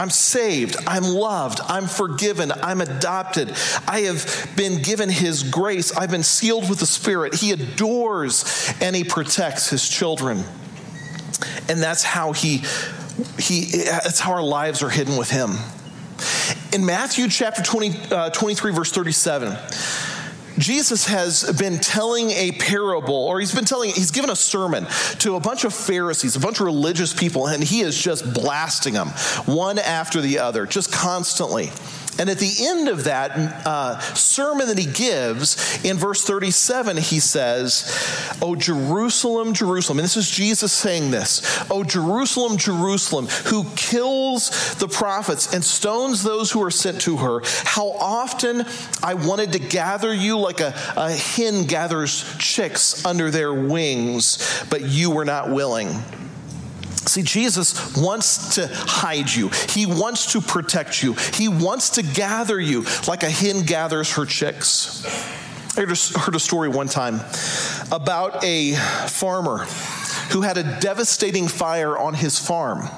I'm 0.00 0.08
saved. 0.08 0.76
I'm 0.86 1.04
loved. 1.04 1.60
I'm 1.62 1.86
forgiven. 1.86 2.52
I'm 2.52 2.80
adopted. 2.80 3.54
I 3.86 4.00
have 4.06 4.50
been 4.56 4.80
given 4.80 5.10
His 5.10 5.42
grace. 5.42 5.94
I've 5.94 6.10
been 6.10 6.22
sealed 6.22 6.70
with 6.70 6.80
the 6.80 6.86
Spirit. 6.86 7.34
He 7.34 7.52
adores 7.52 8.72
and 8.80 8.96
He 8.96 9.04
protects 9.04 9.68
His 9.68 9.86
children. 9.86 10.42
And 11.68 11.82
that's 11.82 12.02
how 12.02 12.32
He, 12.32 12.62
he 13.38 13.66
that's 13.84 14.18
how 14.18 14.32
our 14.32 14.42
lives 14.42 14.82
are 14.82 14.88
hidden 14.88 15.18
with 15.18 15.28
Him. 15.28 15.50
In 16.72 16.86
Matthew 16.86 17.28
chapter 17.28 17.62
20, 17.62 17.90
uh, 18.10 18.30
23, 18.30 18.72
verse 18.72 18.92
37, 18.92 19.54
Jesus 20.60 21.06
has 21.06 21.50
been 21.58 21.78
telling 21.78 22.30
a 22.30 22.52
parable, 22.52 23.14
or 23.14 23.40
he's 23.40 23.54
been 23.54 23.64
telling, 23.64 23.90
he's 23.90 24.10
given 24.10 24.30
a 24.30 24.36
sermon 24.36 24.86
to 25.20 25.36
a 25.36 25.40
bunch 25.40 25.64
of 25.64 25.74
Pharisees, 25.74 26.36
a 26.36 26.40
bunch 26.40 26.60
of 26.60 26.66
religious 26.66 27.14
people, 27.14 27.48
and 27.48 27.64
he 27.64 27.80
is 27.80 28.00
just 28.00 28.32
blasting 28.32 28.94
them 28.94 29.08
one 29.46 29.78
after 29.78 30.20
the 30.20 30.38
other, 30.38 30.66
just 30.66 30.92
constantly. 30.92 31.70
And 32.20 32.28
at 32.28 32.38
the 32.38 32.54
end 32.60 32.88
of 32.88 33.04
that 33.04 33.30
uh, 33.66 33.98
sermon 33.98 34.68
that 34.68 34.76
he 34.76 34.84
gives, 34.84 35.82
in 35.82 35.96
verse 35.96 36.22
37, 36.22 36.98
he 36.98 37.18
says, 37.18 38.36
Oh, 38.42 38.54
Jerusalem, 38.54 39.54
Jerusalem, 39.54 39.98
and 39.98 40.04
this 40.04 40.18
is 40.18 40.30
Jesus 40.30 40.70
saying 40.70 41.10
this, 41.10 41.64
Oh, 41.70 41.82
Jerusalem, 41.82 42.58
Jerusalem, 42.58 43.26
who 43.46 43.64
kills 43.74 44.74
the 44.74 44.86
prophets 44.86 45.54
and 45.54 45.64
stones 45.64 46.22
those 46.22 46.50
who 46.50 46.62
are 46.62 46.70
sent 46.70 47.00
to 47.02 47.16
her, 47.16 47.40
how 47.64 47.88
often 47.92 48.66
I 49.02 49.14
wanted 49.14 49.52
to 49.52 49.58
gather 49.58 50.12
you 50.12 50.38
like 50.38 50.60
a, 50.60 50.74
a 50.98 51.12
hen 51.12 51.64
gathers 51.64 52.36
chicks 52.36 53.02
under 53.06 53.30
their 53.30 53.54
wings, 53.54 54.62
but 54.68 54.82
you 54.82 55.10
were 55.10 55.24
not 55.24 55.50
willing. 55.50 55.88
See, 57.06 57.22
Jesus 57.22 57.96
wants 57.96 58.56
to 58.56 58.68
hide 58.70 59.32
you. 59.32 59.48
He 59.70 59.86
wants 59.86 60.32
to 60.32 60.40
protect 60.40 61.02
you. 61.02 61.14
He 61.34 61.48
wants 61.48 61.90
to 61.90 62.02
gather 62.02 62.60
you 62.60 62.84
like 63.08 63.22
a 63.22 63.30
hen 63.30 63.62
gathers 63.62 64.14
her 64.14 64.26
chicks. 64.26 65.04
I 65.78 65.84
just 65.86 66.16
heard 66.16 66.34
a 66.34 66.40
story 66.40 66.68
one 66.68 66.88
time 66.88 67.20
about 67.90 68.44
a 68.44 68.74
farmer 69.08 69.64
who 70.30 70.42
had 70.42 70.58
a 70.58 70.80
devastating 70.80 71.48
fire 71.48 71.96
on 71.96 72.14
his 72.14 72.38
farm. 72.38 72.88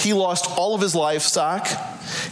He 0.00 0.12
lost 0.12 0.50
all 0.58 0.74
of 0.74 0.80
his 0.80 0.94
livestock. 0.94 1.68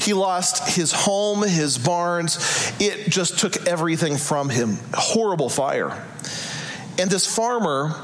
He 0.00 0.12
lost 0.12 0.76
his 0.76 0.92
home, 0.92 1.42
his 1.42 1.78
barns. 1.78 2.72
It 2.80 3.10
just 3.10 3.38
took 3.38 3.66
everything 3.66 4.16
from 4.16 4.48
him. 4.48 4.78
Horrible 4.92 5.48
fire. 5.48 6.04
And 6.98 7.10
this 7.10 7.32
farmer, 7.32 7.94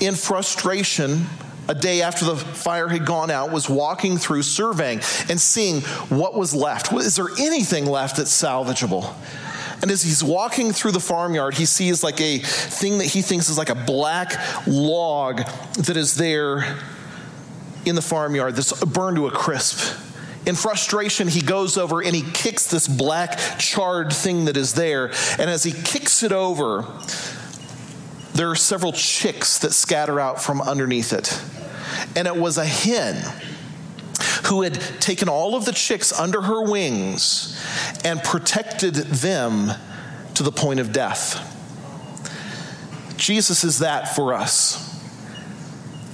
in 0.00 0.14
frustration, 0.14 1.26
a 1.68 1.74
day 1.74 2.02
after 2.02 2.24
the 2.24 2.36
fire 2.36 2.88
had 2.88 3.06
gone 3.06 3.30
out, 3.30 3.52
was 3.52 3.68
walking 3.68 4.18
through 4.18 4.42
surveying 4.42 5.00
and 5.28 5.40
seeing 5.40 5.80
what 6.08 6.34
was 6.34 6.54
left. 6.54 6.92
Is 6.92 7.16
there 7.16 7.28
anything 7.38 7.86
left 7.86 8.16
that's 8.16 8.30
salvageable? 8.30 9.14
And 9.82 9.90
as 9.90 10.02
he's 10.02 10.22
walking 10.22 10.72
through 10.72 10.92
the 10.92 11.00
farmyard, 11.00 11.54
he 11.54 11.66
sees 11.66 12.04
like 12.04 12.20
a 12.20 12.38
thing 12.38 12.98
that 12.98 13.06
he 13.06 13.20
thinks 13.20 13.48
is 13.48 13.58
like 13.58 13.68
a 13.68 13.74
black 13.74 14.32
log 14.66 15.38
that 15.76 15.96
is 15.96 16.14
there 16.16 16.78
in 17.84 17.96
the 17.96 18.02
farmyard 18.02 18.54
that's 18.54 18.72
burned 18.84 19.16
to 19.16 19.26
a 19.26 19.30
crisp. 19.32 19.98
In 20.46 20.54
frustration, 20.54 21.26
he 21.28 21.40
goes 21.40 21.76
over 21.76 22.00
and 22.00 22.14
he 22.14 22.22
kicks 22.32 22.68
this 22.68 22.86
black 22.86 23.38
charred 23.58 24.12
thing 24.12 24.46
that 24.46 24.56
is 24.56 24.74
there. 24.74 25.12
And 25.38 25.50
as 25.50 25.64
he 25.64 25.72
kicks 25.72 26.22
it 26.22 26.32
over, 26.32 26.86
there 28.34 28.50
are 28.50 28.56
several 28.56 28.92
chicks 28.92 29.58
that 29.60 29.72
scatter 29.72 30.18
out 30.18 30.42
from 30.42 30.62
underneath 30.62 31.12
it. 31.12 31.40
And 32.16 32.26
it 32.26 32.36
was 32.36 32.58
a 32.58 32.64
hen 32.64 33.22
who 34.46 34.62
had 34.62 34.74
taken 35.00 35.28
all 35.28 35.54
of 35.54 35.64
the 35.64 35.72
chicks 35.72 36.12
under 36.18 36.40
her 36.40 36.62
wings 36.62 37.62
and 38.04 38.22
protected 38.22 38.94
them 38.94 39.72
to 40.34 40.42
the 40.42 40.52
point 40.52 40.80
of 40.80 40.92
death. 40.92 41.48
Jesus 43.16 43.64
is 43.64 43.80
that 43.80 44.16
for 44.16 44.34
us. 44.34 44.90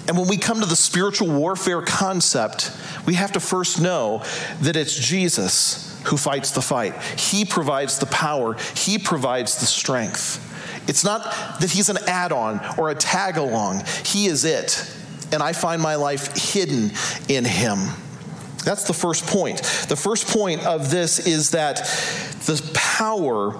And 0.08 0.16
when 0.16 0.28
we 0.28 0.38
come 0.38 0.60
to 0.60 0.66
the 0.66 0.76
spiritual 0.76 1.28
warfare 1.28 1.82
concept, 1.82 2.72
we 3.06 3.14
have 3.14 3.32
to 3.32 3.40
first 3.40 3.80
know 3.80 4.22
that 4.62 4.76
it's 4.76 4.94
Jesus 4.94 6.00
who 6.06 6.16
fights 6.16 6.50
the 6.50 6.62
fight. 6.62 6.94
He 7.18 7.44
provides 7.44 7.98
the 7.98 8.06
power, 8.06 8.56
He 8.74 8.98
provides 8.98 9.60
the 9.60 9.66
strength. 9.66 10.44
It's 10.88 11.04
not 11.04 11.22
that 11.60 11.70
He's 11.70 11.88
an 11.88 11.98
add 12.06 12.32
on 12.32 12.60
or 12.76 12.90
a 12.90 12.94
tag 12.94 13.36
along, 13.36 13.84
He 14.04 14.26
is 14.26 14.44
it 14.44 14.94
and 15.32 15.42
I 15.42 15.52
find 15.52 15.80
my 15.80 15.96
life 15.96 16.36
hidden 16.36 16.90
in 17.28 17.44
Him. 17.44 17.78
That's 18.64 18.84
the 18.84 18.92
first 18.92 19.26
point. 19.26 19.58
The 19.88 19.96
first 19.96 20.26
point 20.28 20.66
of 20.66 20.90
this 20.90 21.26
is 21.26 21.52
that 21.52 21.76
the 22.46 22.70
power 22.74 23.58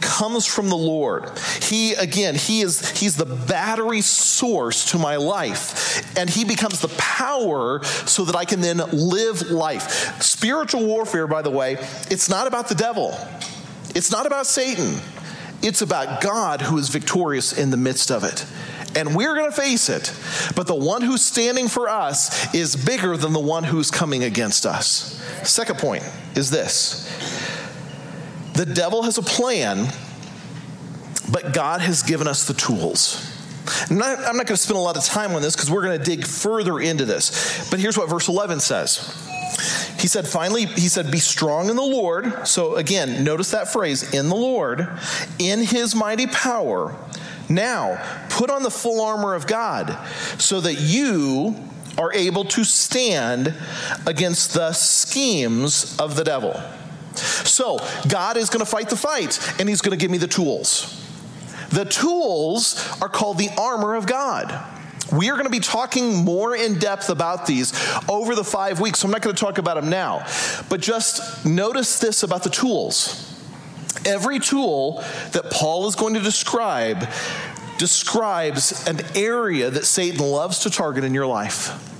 comes 0.00 0.46
from 0.46 0.68
the 0.68 0.76
Lord. 0.76 1.30
He 1.60 1.94
again, 1.94 2.34
he 2.34 2.62
is 2.62 2.98
he's 2.98 3.16
the 3.16 3.26
battery 3.26 4.00
source 4.00 4.92
to 4.92 4.98
my 4.98 5.16
life 5.16 6.16
and 6.16 6.30
he 6.30 6.44
becomes 6.44 6.80
the 6.80 6.88
power 6.96 7.82
so 7.84 8.24
that 8.24 8.36
I 8.36 8.44
can 8.44 8.60
then 8.60 8.78
live 8.92 9.50
life. 9.50 10.22
Spiritual 10.22 10.86
warfare 10.86 11.26
by 11.26 11.42
the 11.42 11.50
way, 11.50 11.74
it's 12.10 12.28
not 12.28 12.46
about 12.46 12.68
the 12.68 12.74
devil. 12.74 13.18
It's 13.94 14.12
not 14.12 14.26
about 14.26 14.46
Satan. 14.46 14.94
It's 15.62 15.82
about 15.82 16.20
God 16.20 16.62
who 16.62 16.78
is 16.78 16.88
victorious 16.88 17.56
in 17.56 17.70
the 17.70 17.76
midst 17.76 18.10
of 18.10 18.24
it 18.24 18.46
and 18.96 19.14
we're 19.14 19.34
going 19.34 19.50
to 19.50 19.56
face 19.56 19.88
it. 19.88 20.12
But 20.54 20.66
the 20.66 20.74
one 20.74 21.02
who's 21.02 21.24
standing 21.24 21.68
for 21.68 21.88
us 21.88 22.54
is 22.54 22.76
bigger 22.76 23.16
than 23.16 23.32
the 23.32 23.40
one 23.40 23.64
who's 23.64 23.90
coming 23.90 24.24
against 24.24 24.66
us. 24.66 25.22
Second 25.48 25.78
point 25.78 26.04
is 26.34 26.50
this 26.50 27.04
the 28.54 28.66
devil 28.66 29.02
has 29.02 29.18
a 29.18 29.22
plan, 29.22 29.92
but 31.30 31.54
God 31.54 31.80
has 31.80 32.02
given 32.02 32.26
us 32.26 32.46
the 32.46 32.54
tools. 32.54 33.24
I'm 33.90 33.98
not, 33.98 34.18
I'm 34.18 34.36
not 34.36 34.46
going 34.46 34.46
to 34.46 34.56
spend 34.56 34.78
a 34.78 34.80
lot 34.80 34.96
of 34.96 35.04
time 35.04 35.32
on 35.32 35.42
this 35.42 35.54
because 35.54 35.70
we're 35.70 35.82
going 35.82 35.98
to 35.98 36.04
dig 36.04 36.26
further 36.26 36.80
into 36.80 37.04
this. 37.04 37.68
But 37.70 37.80
here's 37.80 37.98
what 37.98 38.08
verse 38.08 38.28
11 38.28 38.60
says. 38.60 39.28
He 39.98 40.06
said, 40.06 40.26
finally, 40.26 40.66
he 40.66 40.88
said, 40.88 41.10
be 41.10 41.18
strong 41.18 41.68
in 41.68 41.76
the 41.76 41.82
Lord. 41.82 42.46
So 42.46 42.76
again, 42.76 43.24
notice 43.24 43.50
that 43.50 43.68
phrase, 43.68 44.14
in 44.14 44.28
the 44.28 44.36
Lord, 44.36 44.88
in 45.38 45.62
his 45.62 45.94
mighty 45.94 46.26
power. 46.26 46.94
Now, 47.48 48.00
put 48.28 48.50
on 48.50 48.62
the 48.62 48.70
full 48.70 49.00
armor 49.00 49.34
of 49.34 49.46
God 49.46 49.96
so 50.38 50.60
that 50.60 50.74
you 50.74 51.56
are 51.96 52.12
able 52.12 52.44
to 52.44 52.62
stand 52.62 53.54
against 54.06 54.54
the 54.54 54.72
schemes 54.72 55.96
of 55.98 56.14
the 56.14 56.24
devil. 56.24 56.60
So, 57.14 57.80
God 58.08 58.36
is 58.36 58.50
going 58.50 58.64
to 58.64 58.70
fight 58.70 58.90
the 58.90 58.96
fight, 58.96 59.40
and 59.58 59.68
He's 59.68 59.80
going 59.80 59.98
to 59.98 60.00
give 60.00 60.10
me 60.10 60.18
the 60.18 60.28
tools. 60.28 61.04
The 61.70 61.84
tools 61.84 62.96
are 63.02 63.08
called 63.08 63.38
the 63.38 63.50
armor 63.58 63.96
of 63.96 64.06
God. 64.06 64.77
We 65.12 65.30
are 65.30 65.34
going 65.34 65.44
to 65.44 65.50
be 65.50 65.60
talking 65.60 66.16
more 66.24 66.54
in 66.54 66.78
depth 66.78 67.08
about 67.08 67.46
these 67.46 67.72
over 68.08 68.34
the 68.34 68.44
five 68.44 68.80
weeks, 68.80 68.98
so 68.98 69.06
I'm 69.06 69.12
not 69.12 69.22
going 69.22 69.34
to 69.34 69.40
talk 69.40 69.58
about 69.58 69.80
them 69.80 69.88
now. 69.88 70.26
But 70.68 70.80
just 70.80 71.46
notice 71.46 71.98
this 71.98 72.22
about 72.22 72.42
the 72.42 72.50
tools. 72.50 73.24
Every 74.04 74.38
tool 74.38 75.02
that 75.32 75.50
Paul 75.50 75.88
is 75.88 75.96
going 75.96 76.14
to 76.14 76.20
describe 76.20 77.08
describes 77.78 78.86
an 78.86 79.00
area 79.14 79.70
that 79.70 79.84
Satan 79.84 80.20
loves 80.20 80.60
to 80.60 80.70
target 80.70 81.04
in 81.04 81.14
your 81.14 81.26
life. 81.26 81.97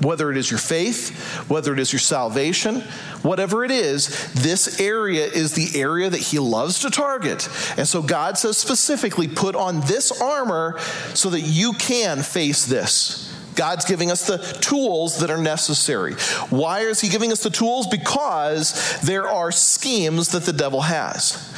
Whether 0.00 0.30
it 0.30 0.36
is 0.36 0.50
your 0.50 0.58
faith, 0.58 1.10
whether 1.48 1.72
it 1.72 1.78
is 1.78 1.92
your 1.92 2.00
salvation, 2.00 2.80
whatever 3.22 3.64
it 3.64 3.70
is, 3.70 4.32
this 4.32 4.80
area 4.80 5.26
is 5.26 5.52
the 5.52 5.78
area 5.78 6.08
that 6.08 6.20
he 6.20 6.38
loves 6.38 6.80
to 6.80 6.90
target. 6.90 7.48
And 7.76 7.86
so 7.86 8.02
God 8.02 8.38
says 8.38 8.56
specifically, 8.56 9.28
put 9.28 9.54
on 9.54 9.80
this 9.80 10.20
armor 10.20 10.78
so 11.14 11.30
that 11.30 11.40
you 11.40 11.74
can 11.74 12.22
face 12.22 12.64
this. 12.64 13.30
God's 13.54 13.84
giving 13.84 14.10
us 14.10 14.26
the 14.26 14.38
tools 14.38 15.18
that 15.18 15.30
are 15.30 15.36
necessary. 15.36 16.14
Why 16.48 16.80
is 16.80 17.00
He 17.00 17.08
giving 17.08 17.32
us 17.32 17.42
the 17.42 17.50
tools? 17.50 17.86
Because 17.86 18.98
there 19.00 19.28
are 19.28 19.52
schemes 19.52 20.28
that 20.28 20.44
the 20.44 20.52
devil 20.52 20.80
has. 20.80 21.52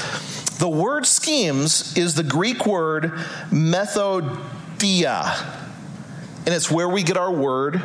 The 0.58 0.68
word 0.68 1.06
schemes 1.06 1.96
is 1.96 2.14
the 2.14 2.22
Greek 2.22 2.66
word 2.66 3.12
methodia, 3.50 4.40
and 6.44 6.54
it's 6.54 6.70
where 6.70 6.88
we 6.88 7.02
get 7.02 7.16
our 7.16 7.32
word 7.32 7.80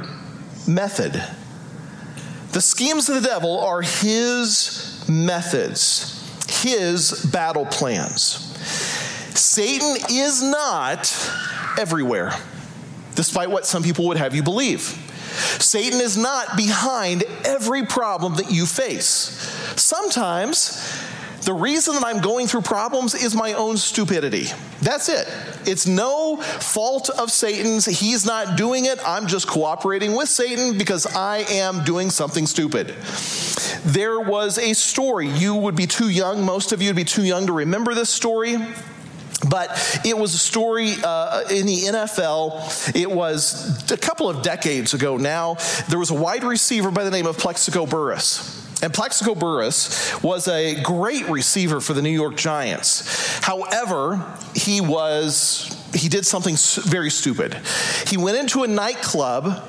method. 0.67 1.21
The 2.51 2.61
schemes 2.61 3.09
of 3.09 3.21
the 3.21 3.27
devil 3.27 3.59
are 3.59 3.81
his 3.81 5.05
methods, 5.07 6.13
his 6.63 7.25
battle 7.31 7.65
plans. 7.65 8.43
Satan 9.37 9.97
is 10.09 10.41
not 10.41 11.13
everywhere, 11.79 12.33
despite 13.15 13.51
what 13.51 13.65
some 13.65 13.83
people 13.83 14.07
would 14.07 14.17
have 14.17 14.33
you 14.35 14.43
believe. 14.43 14.81
Satan 15.59 16.01
is 16.01 16.17
not 16.17 16.57
behind 16.57 17.23
every 17.45 17.85
problem 17.85 18.35
that 18.35 18.51
you 18.51 18.65
face. 18.65 18.99
Sometimes 19.75 21.06
the 21.47 21.53
reason 21.53 21.93
that 21.93 22.03
I'm 22.03 22.19
going 22.19 22.45
through 22.45 22.63
problems 22.63 23.15
is 23.15 23.33
my 23.33 23.53
own 23.53 23.77
stupidity. 23.77 24.47
That's 24.81 25.07
it. 25.07 25.33
It's 25.65 25.87
no 25.87 26.35
fault 26.35 27.09
of 27.09 27.31
Satan's. 27.31 27.85
He's 27.85 28.25
not 28.25 28.57
doing 28.57 28.83
it. 28.83 28.99
I'm 29.07 29.27
just 29.27 29.47
cooperating 29.47 30.13
with 30.13 30.27
Satan 30.27 30.77
because 30.77 31.05
I 31.15 31.45
am 31.49 31.85
doing 31.85 32.09
something 32.09 32.47
stupid. 32.47 32.87
There 33.85 34.19
was 34.19 34.57
a 34.57 34.73
story. 34.73 35.29
You 35.29 35.55
would 35.55 35.77
be 35.77 35.87
too 35.87 36.09
young, 36.09 36.43
most 36.43 36.73
of 36.73 36.81
you 36.81 36.89
would 36.89 36.97
be 36.97 37.05
too 37.05 37.23
young 37.23 37.47
to 37.47 37.53
remember 37.53 37.93
this 37.93 38.09
story. 38.09 38.57
But 39.49 40.01
it 40.03 40.17
was 40.17 40.33
a 40.33 40.37
story 40.37 40.95
uh, 41.01 41.43
in 41.49 41.65
the 41.65 41.77
NFL. 41.83 42.93
It 42.93 43.09
was 43.09 43.89
a 43.89 43.95
couple 43.95 44.27
of 44.27 44.41
decades 44.41 44.93
ago 44.93 45.15
now. 45.15 45.55
There 45.87 45.99
was 45.99 46.11
a 46.11 46.15
wide 46.15 46.43
receiver 46.43 46.91
by 46.91 47.05
the 47.05 47.11
name 47.11 47.25
of 47.25 47.37
Plaxico 47.37 47.85
Burress. 47.85 48.66
And 48.81 48.93
Plaxico 48.93 49.33
Burress 49.33 50.21
was 50.21 50.47
a 50.47 50.81
great 50.81 51.27
receiver 51.29 51.81
for 51.81 51.93
the 51.93 52.01
New 52.01 52.11
York 52.11 52.35
Giants. 52.35 53.39
However, 53.43 54.23
he 54.53 54.81
was 54.81 55.73
he 55.93 56.09
did 56.09 56.25
something 56.25 56.55
very 56.83 57.09
stupid. 57.09 57.57
He 58.05 58.17
went 58.17 58.37
into 58.37 58.63
a 58.63 58.67
nightclub 58.67 59.63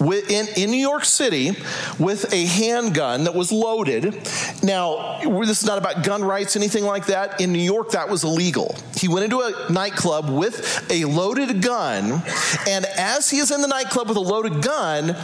in, 0.00 0.48
in 0.56 0.70
New 0.70 0.78
York 0.78 1.04
City 1.04 1.52
with 1.98 2.32
a 2.32 2.46
handgun 2.46 3.24
that 3.24 3.34
was 3.34 3.52
loaded. 3.52 4.14
Now, 4.62 5.20
this 5.20 5.62
is 5.62 5.66
not 5.66 5.78
about 5.78 6.04
gun 6.04 6.24
rights, 6.24 6.56
anything 6.56 6.84
like 6.84 7.06
that. 7.06 7.40
In 7.40 7.52
New 7.52 7.58
York, 7.58 7.90
that 7.90 8.08
was 8.08 8.24
illegal. 8.24 8.76
He 8.96 9.08
went 9.08 9.24
into 9.24 9.40
a 9.40 9.72
nightclub 9.72 10.30
with 10.30 10.90
a 10.90 11.04
loaded 11.04 11.62
gun, 11.62 12.22
and 12.68 12.84
as 12.96 13.30
he 13.30 13.38
is 13.38 13.50
in 13.50 13.60
the 13.60 13.68
nightclub 13.68 14.08
with 14.08 14.16
a 14.16 14.20
loaded 14.20 14.62
gun, 14.62 15.16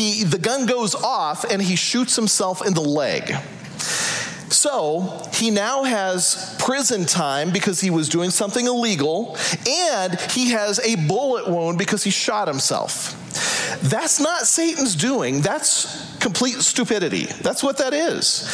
he, 0.00 0.24
the 0.24 0.38
gun 0.38 0.66
goes 0.66 0.94
off 0.94 1.44
and 1.44 1.60
he 1.60 1.76
shoots 1.76 2.16
himself 2.16 2.66
in 2.66 2.74
the 2.74 2.80
leg. 2.80 3.34
So 4.50 5.22
he 5.32 5.50
now 5.50 5.84
has 5.84 6.56
prison 6.58 7.06
time 7.06 7.50
because 7.50 7.80
he 7.80 7.90
was 7.90 8.08
doing 8.08 8.30
something 8.30 8.66
illegal, 8.66 9.36
and 9.66 10.20
he 10.32 10.50
has 10.50 10.80
a 10.80 10.96
bullet 11.06 11.48
wound 11.48 11.78
because 11.78 12.02
he 12.02 12.10
shot 12.10 12.48
himself. 12.48 13.16
That's 13.82 14.20
not 14.20 14.46
Satan's 14.46 14.96
doing, 14.96 15.40
that's 15.40 16.18
complete 16.18 16.56
stupidity. 16.56 17.26
That's 17.42 17.62
what 17.62 17.78
that 17.78 17.94
is. 17.94 18.44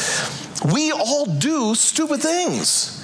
We 0.71 0.91
all 0.91 1.25
do 1.25 1.75
stupid 1.75 2.21
things 2.21 2.96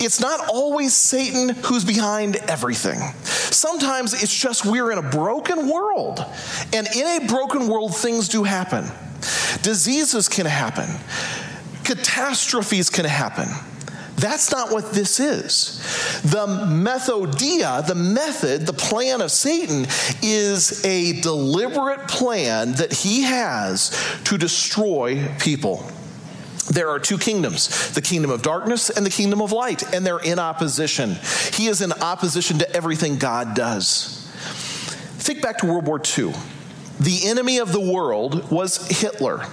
it's 0.00 0.18
not 0.18 0.48
always 0.48 0.94
Satan 0.94 1.50
who's 1.64 1.84
behind 1.84 2.36
everything. 2.48 2.98
Sometimes 3.24 4.22
it's 4.22 4.34
just 4.36 4.64
we're 4.64 4.90
in 4.90 4.98
a 4.98 5.10
broken 5.10 5.68
world. 5.68 6.24
And 6.72 6.88
in 6.96 7.22
a 7.22 7.26
broken 7.26 7.68
world, 7.68 7.94
things 7.94 8.28
do 8.28 8.42
happen. 8.42 8.84
Diseases 9.62 10.28
can 10.28 10.46
happen, 10.46 10.88
catastrophes 11.84 12.88
can 12.88 13.04
happen. 13.04 13.46
That's 14.16 14.50
not 14.50 14.70
what 14.70 14.92
this 14.92 15.18
is. 15.18 15.78
The 16.22 16.46
methodia, 16.46 17.86
the 17.86 17.94
method, 17.94 18.66
the 18.66 18.72
plan 18.74 19.22
of 19.22 19.30
Satan 19.30 19.86
is 20.22 20.84
a 20.84 21.20
deliberate 21.22 22.06
plan 22.06 22.72
that 22.72 22.92
he 22.92 23.22
has 23.22 23.90
to 24.24 24.36
destroy 24.36 25.26
people 25.38 25.90
there 26.70 26.88
are 26.88 26.98
two 26.98 27.18
kingdoms 27.18 27.92
the 27.94 28.00
kingdom 28.00 28.30
of 28.30 28.42
darkness 28.42 28.90
and 28.90 29.04
the 29.04 29.10
kingdom 29.10 29.42
of 29.42 29.52
light, 29.52 29.92
and 29.92 30.06
they're 30.06 30.18
in 30.18 30.38
opposition. 30.38 31.16
He 31.52 31.66
is 31.66 31.82
in 31.82 31.92
opposition 31.92 32.58
to 32.58 32.76
everything 32.76 33.18
God 33.18 33.54
does. 33.54 34.16
Think 35.18 35.42
back 35.42 35.58
to 35.58 35.66
World 35.66 35.86
War 35.86 36.00
II. 36.00 36.32
The 37.00 37.26
enemy 37.26 37.58
of 37.58 37.72
the 37.72 37.80
world 37.80 38.50
was 38.50 38.86
Hitler. 38.88 39.46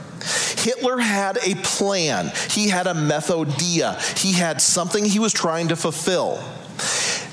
Hitler 0.58 0.98
had 0.98 1.38
a 1.38 1.56
plan, 1.56 2.32
he 2.50 2.70
had 2.70 2.88
a 2.88 2.94
methodia, 2.94 4.00
he 4.18 4.34
had 4.34 4.62
something 4.62 5.06
he 5.06 5.20
was 5.20 5.32
trying 5.34 5.70
to 5.70 5.76
fulfill. 5.76 6.44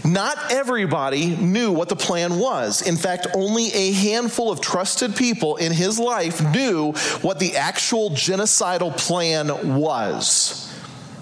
Not 0.05 0.53
everybody 0.53 1.35
knew 1.35 1.73
what 1.73 1.89
the 1.89 1.97
plan 1.97 2.39
was. 2.39 2.83
In 2.83 2.97
fact, 2.97 3.27
only 3.35 3.73
a 3.73 3.93
handful 3.93 4.51
of 4.51 4.61
trusted 4.61 5.17
people 5.17 5.57
in 5.57 5.73
his 5.73 5.99
life 5.99 6.43
knew 6.53 6.93
what 7.23 7.39
the 7.39 7.57
actual 7.57 8.11
genocidal 8.11 8.95
plan 8.99 9.79
was. 9.79 10.71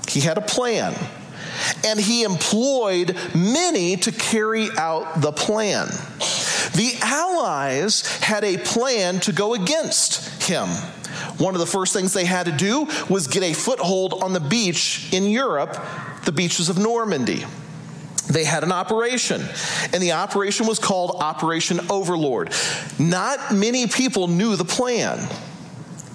He 0.09 0.19
had 0.19 0.37
a 0.37 0.43
plan, 0.43 0.95
and 1.87 2.01
he 2.01 2.25
employed 2.25 3.17
many 3.37 3.97
to 3.99 4.11
carry 4.11 4.69
out 4.77 5.21
the 5.21 5.33
plan. 5.33 5.87
The 6.75 6.99
Allies 7.03 8.05
had 8.21 8.43
a 8.43 8.59
plan 8.59 9.21
to 9.21 9.33
go 9.33 9.55
against 9.55 10.43
him. 10.43 10.67
One 11.39 11.55
of 11.55 11.61
the 11.61 11.67
first 11.67 11.93
things 11.93 12.13
they 12.13 12.25
had 12.25 12.47
to 12.47 12.53
do 12.53 12.89
was 13.09 13.29
get 13.29 13.45
a 13.45 13.53
foothold 13.53 14.23
on 14.25 14.33
the 14.33 14.41
beach 14.41 15.09
in 15.13 15.25
Europe, 15.25 15.79
the 16.25 16.33
beaches 16.33 16.69
of 16.69 16.79
Normandy 16.79 17.45
they 18.33 18.45
had 18.45 18.65
an 18.65 18.73
operation, 18.73 19.43
and 19.93 20.03
the 20.03 20.13
operation 20.13 20.67
was 20.67 20.79
called 20.79 21.17
Operation 21.21 21.81
Overlord. 21.91 22.53
Not 22.99 23.55
many 23.55 23.87
people 23.87 24.29
knew 24.29 24.57
the 24.57 24.65
plan. 24.65 25.29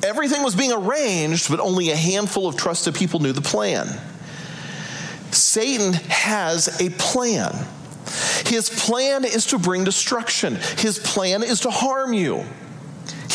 Everything 0.04 0.44
was 0.44 0.56
being 0.56 0.72
arranged, 0.72 1.50
but 1.50 1.60
only 1.60 1.92
a 1.92 1.96
handful 1.96 2.48
of 2.48 2.56
trusted 2.56 2.96
people 2.96 3.20
knew 3.20 3.34
the 3.34 3.42
plan. 3.42 3.88
Satan 5.32 5.94
has 5.94 6.82
a 6.82 6.90
plan. 6.92 7.54
His 8.46 8.70
plan 8.70 9.26
is 9.26 9.48
to 9.48 9.60
bring 9.60 9.84
destruction, 9.84 10.56
his 10.78 11.00
plan 11.00 11.44
is 11.44 11.62
to 11.62 11.72
harm 11.72 12.14
you. 12.14 12.46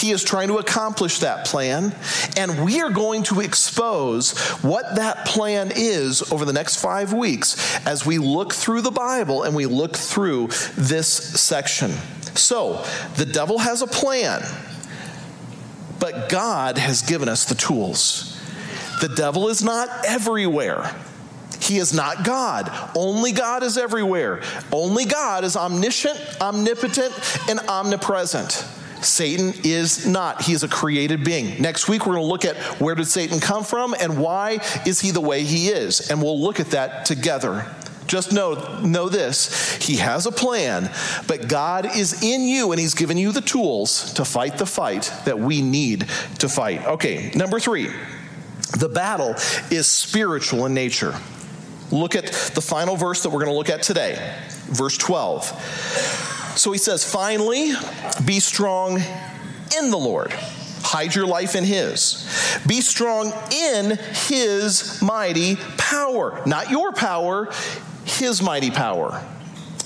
He 0.03 0.11
is 0.11 0.25
trying 0.25 0.49
to 0.49 0.59
accomplish 0.59 1.21
that 1.21 1.47
plan, 1.47 1.95
and 2.37 2.65
we 2.65 2.81
are 2.81 2.91
going 2.91 3.23
to 3.25 3.39
expose 3.39 4.37
what 4.61 4.97
that 4.97 5.27
plan 5.27 5.71
is 5.77 6.33
over 6.33 6.45
the 6.45 6.53
next 6.53 6.83
five 6.83 7.13
weeks 7.13 7.79
as 7.87 8.05
we 8.05 8.19
look 8.19 8.53
through 8.53 8.81
the 8.81 8.91
Bible 8.91 9.45
and 9.45 9.55
we 9.55 9.67
look 9.67 9.97
through 9.97 10.49
this 10.77 11.07
section. 11.07 11.93
So, 12.35 12.85
the 13.15 13.25
devil 13.25 13.59
has 13.59 13.81
a 13.81 13.87
plan, 13.87 14.43
but 16.01 16.29
God 16.29 16.79
has 16.79 17.03
given 17.03 17.29
us 17.29 17.45
the 17.45 17.55
tools. 17.55 18.37
The 19.01 19.09
devil 19.09 19.51
is 19.51 19.63
not 19.63 19.89
everywhere. 20.05 20.97
He 21.61 21.79
is 21.79 21.95
not 21.95 22.25
God. 22.25 22.73
Only 22.97 23.31
God 23.31 23.63
is 23.63 23.79
everywhere. 23.79 24.43
Only 24.73 25.05
God 25.05 25.45
is 25.45 25.57
omniscient, 25.57 26.19
omnipotent, 26.41 27.15
and 27.49 27.61
omnipresent. 27.69 28.67
Satan 29.05 29.55
is 29.65 30.07
not. 30.07 30.43
He 30.43 30.53
is 30.53 30.63
a 30.63 30.69
created 30.69 31.25
being. 31.25 31.61
Next 31.61 31.89
week, 31.89 32.07
we're 32.07 32.15
going 32.15 32.25
to 32.25 32.31
look 32.31 32.45
at 32.45 32.57
where 32.81 32.95
did 32.95 33.07
Satan 33.07 33.41
come 33.41 33.65
from 33.65 33.95
and 33.99 34.19
why 34.19 34.59
is 34.87 35.01
he 35.01 35.11
the 35.11 35.21
way 35.21 35.45
he 35.45 35.69
is. 35.69 36.11
And 36.11 36.23
we'll 36.23 36.41
look 36.41 36.61
at 36.61 36.71
that 36.71 37.05
together. 37.05 37.67
Just 38.07 38.33
know, 38.33 38.81
know 38.81 39.09
this 39.09 39.77
He 39.77 39.97
has 39.97 40.27
a 40.27 40.33
plan, 40.33 40.91
but 41.27 41.49
God 41.49 41.97
is 41.97 42.23
in 42.23 42.43
you 42.43 42.73
and 42.73 42.81
He's 42.81 42.95
given 42.95 43.17
you 43.17 43.33
the 43.33 43.41
tools 43.41 44.13
to 44.15 44.25
fight 44.25 44.59
the 44.59 44.67
fight 44.67 45.11
that 45.25 45.39
we 45.39 45.63
need 45.63 46.01
to 46.41 46.49
fight. 46.49 46.85
Okay, 46.85 47.31
number 47.35 47.59
three 47.59 47.89
the 48.79 48.89
battle 48.89 49.35
is 49.71 49.87
spiritual 49.87 50.67
in 50.67 50.75
nature. 50.75 51.15
Look 51.91 52.15
at 52.15 52.27
the 52.27 52.63
final 52.63 52.97
verse 52.97 53.23
that 53.23 53.31
we're 53.31 53.45
going 53.45 53.53
to 53.53 53.57
look 53.57 53.69
at 53.69 53.83
today, 53.83 54.35
verse 54.67 54.97
12. 54.97 56.42
So 56.57 56.73
he 56.73 56.79
says, 56.79 57.11
Finally, 57.11 57.73
be 58.25 58.41
strong 58.41 59.01
in 59.79 59.91
the 59.91 59.99
Lord. 59.99 60.33
Hide 60.83 61.15
your 61.15 61.27
life 61.27 61.55
in 61.55 61.65
His. 61.65 62.29
Be 62.67 62.81
strong 62.81 63.33
in 63.53 63.99
His 64.29 65.01
mighty 65.01 65.57
power. 65.79 66.43
Not 66.45 66.71
your 66.71 66.93
power, 66.93 67.49
His 68.05 68.43
mighty 68.43 68.71
power. 68.71 69.25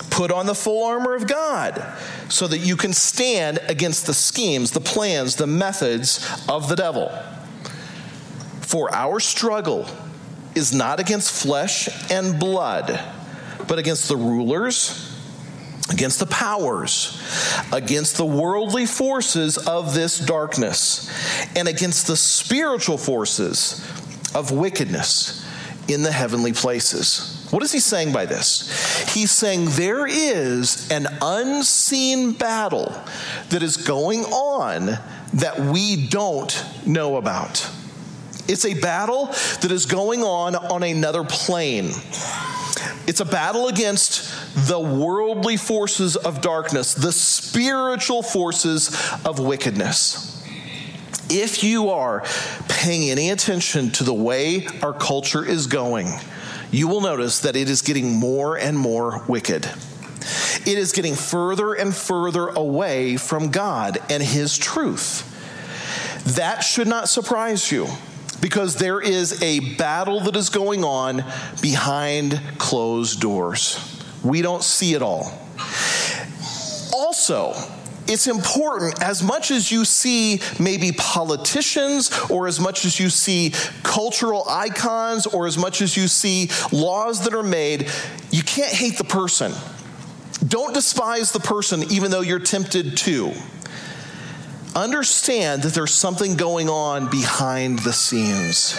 Put 0.09 0.31
on 0.31 0.47
the 0.47 0.55
full 0.55 0.83
armor 0.83 1.13
of 1.13 1.27
God 1.27 1.85
so 2.29 2.47
that 2.47 2.57
you 2.59 2.75
can 2.75 2.91
stand 2.93 3.59
against 3.67 4.07
the 4.07 4.13
schemes, 4.13 4.71
the 4.71 4.81
plans, 4.81 5.35
the 5.35 5.47
methods 5.47 6.27
of 6.49 6.67
the 6.69 6.75
devil. 6.75 7.09
For 8.61 8.93
our 8.93 9.19
struggle 9.19 9.87
is 10.55 10.73
not 10.73 10.99
against 10.99 11.31
flesh 11.31 11.87
and 12.11 12.39
blood, 12.39 12.99
but 13.67 13.77
against 13.77 14.09
the 14.09 14.17
rulers, 14.17 15.16
against 15.89 16.19
the 16.19 16.25
powers, 16.25 17.21
against 17.71 18.17
the 18.17 18.25
worldly 18.25 18.85
forces 18.85 19.57
of 19.57 19.93
this 19.93 20.19
darkness, 20.19 21.09
and 21.55 21.67
against 21.67 22.07
the 22.07 22.17
spiritual 22.17 22.97
forces 22.97 23.85
of 24.35 24.51
wickedness 24.51 25.45
in 25.87 26.03
the 26.03 26.11
heavenly 26.11 26.53
places. 26.53 27.47
What 27.51 27.63
is 27.63 27.71
he 27.71 27.79
saying 27.79 28.11
by 28.11 28.25
this? 28.25 29.13
He's 29.13 29.31
saying 29.31 29.65
there 29.71 30.05
is 30.05 30.91
an 30.91 31.07
unseen 31.21 32.33
battle 32.33 32.93
that 33.49 33.63
is 33.63 33.77
going 33.77 34.25
on 34.25 34.99
that 35.33 35.59
we 35.59 36.07
don't 36.07 36.65
know 36.85 37.15
about. 37.15 37.69
It's 38.49 38.65
a 38.65 38.73
battle 38.79 39.27
that 39.61 39.71
is 39.71 39.85
going 39.85 40.23
on 40.23 40.55
on 40.55 40.83
another 40.83 41.23
plane. 41.23 41.91
It's 43.07 43.21
a 43.21 43.25
battle 43.25 43.69
against 43.69 44.29
the 44.67 44.79
worldly 44.79 45.55
forces 45.55 46.17
of 46.17 46.41
darkness, 46.41 46.93
the 46.93 47.13
spiritual 47.13 48.21
forces 48.21 48.89
of 49.23 49.39
wickedness. 49.39 50.33
If 51.29 51.63
you 51.63 51.89
are 51.89 52.25
paying 52.67 53.09
any 53.09 53.29
attention 53.29 53.91
to 53.91 54.03
the 54.03 54.13
way 54.13 54.67
our 54.83 54.91
culture 54.91 55.43
is 55.43 55.67
going, 55.67 56.09
you 56.69 56.89
will 56.89 56.99
notice 56.99 57.39
that 57.39 57.55
it 57.55 57.69
is 57.69 57.81
getting 57.81 58.13
more 58.13 58.57
and 58.57 58.77
more 58.77 59.23
wicked. 59.29 59.65
It 60.65 60.77
is 60.77 60.91
getting 60.91 61.15
further 61.15 61.73
and 61.73 61.95
further 61.95 62.49
away 62.49 63.15
from 63.15 63.51
God 63.51 63.99
and 64.09 64.21
His 64.21 64.57
truth. 64.57 65.33
That 66.35 66.59
should 66.59 66.87
not 66.87 67.07
surprise 67.07 67.71
you 67.71 67.87
because 68.41 68.75
there 68.75 68.99
is 68.99 69.41
a 69.41 69.75
battle 69.75 70.19
that 70.21 70.35
is 70.35 70.49
going 70.49 70.83
on 70.83 71.23
behind 71.61 72.39
closed 72.57 73.19
doors. 73.19 73.79
We 74.23 74.41
don't 74.41 74.63
see 74.63 74.93
it 74.93 75.01
all. 75.01 75.31
Also, 76.93 77.53
it's 78.07 78.27
important 78.27 79.01
as 79.01 79.21
much 79.21 79.51
as 79.51 79.71
you 79.71 79.83
see 79.83 80.41
maybe 80.59 80.91
politicians 80.93 82.11
or 82.29 82.47
as 82.47 82.59
much 82.59 82.85
as 82.85 82.99
you 82.99 83.09
see 83.09 83.53
cultural 83.83 84.45
icons 84.49 85.25
or 85.27 85.45
as 85.45 85.57
much 85.57 85.81
as 85.81 85.97
you 85.97 86.07
see 86.07 86.49
laws 86.71 87.23
that 87.25 87.33
are 87.33 87.43
made, 87.43 87.89
you 88.31 88.43
can't 88.43 88.71
hate 88.71 88.97
the 88.97 89.03
person. 89.03 89.51
Don't 90.47 90.73
despise 90.73 91.31
the 91.31 91.39
person 91.39 91.83
even 91.91 92.11
though 92.11 92.21
you're 92.21 92.39
tempted 92.39 92.95
to 92.97 93.33
understand 94.83 95.63
that 95.63 95.73
there's 95.73 95.93
something 95.93 96.35
going 96.35 96.69
on 96.69 97.09
behind 97.09 97.79
the 97.79 97.93
scenes. 97.93 98.77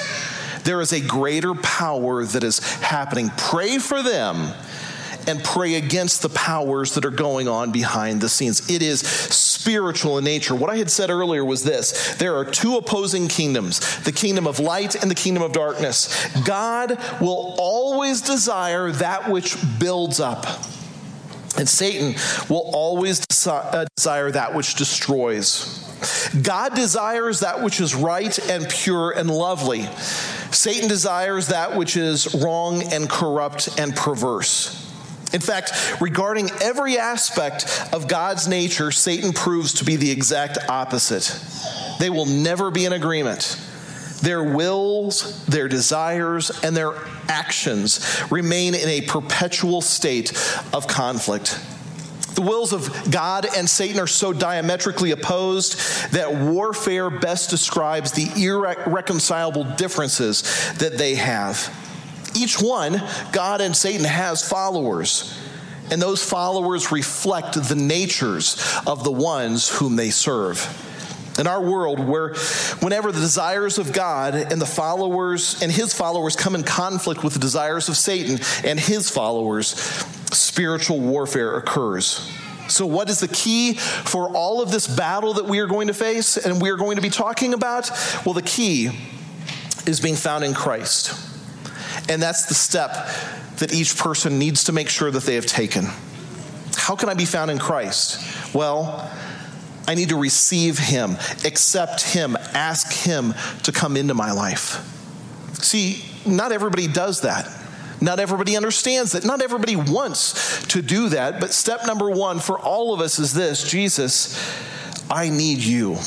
There 0.64 0.80
is 0.80 0.92
a 0.92 1.00
greater 1.00 1.54
power 1.54 2.24
that 2.24 2.44
is 2.44 2.58
happening. 2.58 3.30
Pray 3.36 3.78
for 3.78 4.02
them 4.02 4.52
and 5.26 5.44
pray 5.44 5.74
against 5.74 6.22
the 6.22 6.28
powers 6.30 6.94
that 6.94 7.04
are 7.04 7.10
going 7.10 7.48
on 7.48 7.70
behind 7.70 8.20
the 8.20 8.28
scenes. 8.28 8.70
It 8.70 8.82
is 8.82 9.00
spiritual 9.00 10.18
in 10.18 10.24
nature. 10.24 10.54
What 10.54 10.70
I 10.70 10.76
had 10.76 10.90
said 10.90 11.10
earlier 11.10 11.44
was 11.44 11.62
this 11.62 12.16
there 12.16 12.36
are 12.36 12.44
two 12.44 12.76
opposing 12.76 13.28
kingdoms 13.28 14.02
the 14.04 14.12
kingdom 14.12 14.46
of 14.46 14.58
light 14.58 14.94
and 14.94 15.10
the 15.10 15.14
kingdom 15.14 15.42
of 15.42 15.52
darkness. 15.52 16.26
God 16.44 16.98
will 17.20 17.54
always 17.58 18.22
desire 18.22 18.90
that 18.92 19.28
which 19.28 19.56
builds 19.78 20.18
up. 20.18 20.46
And 21.58 21.68
Satan 21.68 22.14
will 22.48 22.70
always 22.72 23.26
uh, 23.46 23.84
desire 23.96 24.30
that 24.30 24.54
which 24.54 24.76
destroys. 24.76 25.87
God 26.42 26.74
desires 26.74 27.40
that 27.40 27.62
which 27.62 27.80
is 27.80 27.94
right 27.94 28.36
and 28.50 28.68
pure 28.68 29.10
and 29.10 29.30
lovely. 29.30 29.82
Satan 30.50 30.88
desires 30.88 31.48
that 31.48 31.76
which 31.76 31.96
is 31.96 32.34
wrong 32.34 32.82
and 32.92 33.08
corrupt 33.08 33.78
and 33.78 33.94
perverse. 33.94 34.84
In 35.32 35.40
fact, 35.40 35.72
regarding 36.00 36.50
every 36.62 36.98
aspect 36.98 37.90
of 37.92 38.08
God's 38.08 38.48
nature, 38.48 38.90
Satan 38.90 39.32
proves 39.32 39.74
to 39.74 39.84
be 39.84 39.96
the 39.96 40.10
exact 40.10 40.58
opposite. 40.70 41.38
They 41.98 42.08
will 42.08 42.26
never 42.26 42.70
be 42.70 42.86
in 42.86 42.94
agreement. 42.94 43.60
Their 44.22 44.42
wills, 44.42 45.44
their 45.46 45.68
desires, 45.68 46.50
and 46.64 46.76
their 46.76 46.92
actions 47.28 48.22
remain 48.30 48.74
in 48.74 48.88
a 48.88 49.02
perpetual 49.02 49.80
state 49.80 50.32
of 50.72 50.88
conflict. 50.88 51.60
The 52.38 52.42
wills 52.42 52.72
of 52.72 53.10
God 53.10 53.48
and 53.56 53.68
Satan 53.68 53.98
are 53.98 54.06
so 54.06 54.32
diametrically 54.32 55.10
opposed 55.10 55.76
that 56.12 56.32
warfare 56.32 57.10
best 57.10 57.50
describes 57.50 58.12
the 58.12 58.30
irreconcilable 58.40 59.64
differences 59.74 60.42
that 60.74 60.96
they 60.96 61.16
have. 61.16 61.68
Each 62.36 62.62
one, 62.62 63.02
God 63.32 63.60
and 63.60 63.74
Satan, 63.76 64.04
has 64.04 64.48
followers. 64.48 65.36
And 65.90 66.00
those 66.00 66.22
followers 66.22 66.92
reflect 66.92 67.54
the 67.54 67.74
natures 67.74 68.56
of 68.86 69.02
the 69.02 69.10
ones 69.10 69.68
whom 69.68 69.96
they 69.96 70.10
serve. 70.10 70.62
In 71.40 71.48
our 71.48 71.60
world, 71.60 71.98
where 71.98 72.34
whenever 72.78 73.10
the 73.10 73.20
desires 73.20 73.78
of 73.78 73.92
God 73.92 74.36
and 74.36 74.60
the 74.60 74.66
followers 74.66 75.60
and 75.60 75.72
his 75.72 75.92
followers 75.92 76.36
come 76.36 76.54
in 76.54 76.62
conflict 76.62 77.24
with 77.24 77.32
the 77.32 77.40
desires 77.40 77.88
of 77.88 77.96
Satan 77.96 78.38
and 78.62 78.78
his 78.78 79.10
followers, 79.10 80.04
spiritual 80.32 81.00
warfare 81.00 81.56
occurs. 81.56 82.30
So, 82.68 82.86
what 82.86 83.08
is 83.08 83.20
the 83.20 83.28
key 83.28 83.74
for 83.74 84.28
all 84.28 84.62
of 84.62 84.70
this 84.70 84.86
battle 84.86 85.34
that 85.34 85.46
we 85.46 85.58
are 85.60 85.66
going 85.66 85.88
to 85.88 85.94
face 85.94 86.36
and 86.36 86.60
we 86.60 86.70
are 86.70 86.76
going 86.76 86.96
to 86.96 87.02
be 87.02 87.10
talking 87.10 87.54
about? 87.54 87.90
Well, 88.24 88.34
the 88.34 88.42
key 88.42 88.90
is 89.86 90.00
being 90.00 90.16
found 90.16 90.44
in 90.44 90.54
Christ. 90.54 91.14
And 92.08 92.22
that's 92.22 92.46
the 92.46 92.54
step 92.54 92.90
that 93.56 93.72
each 93.72 93.96
person 93.96 94.38
needs 94.38 94.64
to 94.64 94.72
make 94.72 94.88
sure 94.88 95.10
that 95.10 95.22
they 95.24 95.34
have 95.34 95.46
taken. 95.46 95.86
How 96.76 96.94
can 96.94 97.08
I 97.08 97.14
be 97.14 97.24
found 97.24 97.50
in 97.50 97.58
Christ? 97.58 98.54
Well, 98.54 99.10
I 99.86 99.94
need 99.94 100.10
to 100.10 100.16
receive 100.16 100.78
Him, 100.78 101.12
accept 101.44 102.02
Him, 102.02 102.36
ask 102.52 102.92
Him 102.92 103.34
to 103.64 103.72
come 103.72 103.96
into 103.96 104.14
my 104.14 104.32
life. 104.32 104.84
See, 105.62 106.04
not 106.26 106.52
everybody 106.52 106.86
does 106.86 107.22
that. 107.22 107.46
Not 108.00 108.20
everybody 108.20 108.56
understands 108.56 109.12
that. 109.12 109.24
Not 109.24 109.42
everybody 109.42 109.76
wants 109.76 110.66
to 110.68 110.82
do 110.82 111.08
that. 111.10 111.40
But 111.40 111.52
step 111.52 111.86
number 111.86 112.10
one 112.10 112.38
for 112.38 112.58
all 112.58 112.94
of 112.94 113.00
us 113.00 113.18
is 113.18 113.32
this 113.34 113.68
Jesus, 113.68 114.38
I 115.10 115.28
need 115.28 115.58
you. 115.58 115.98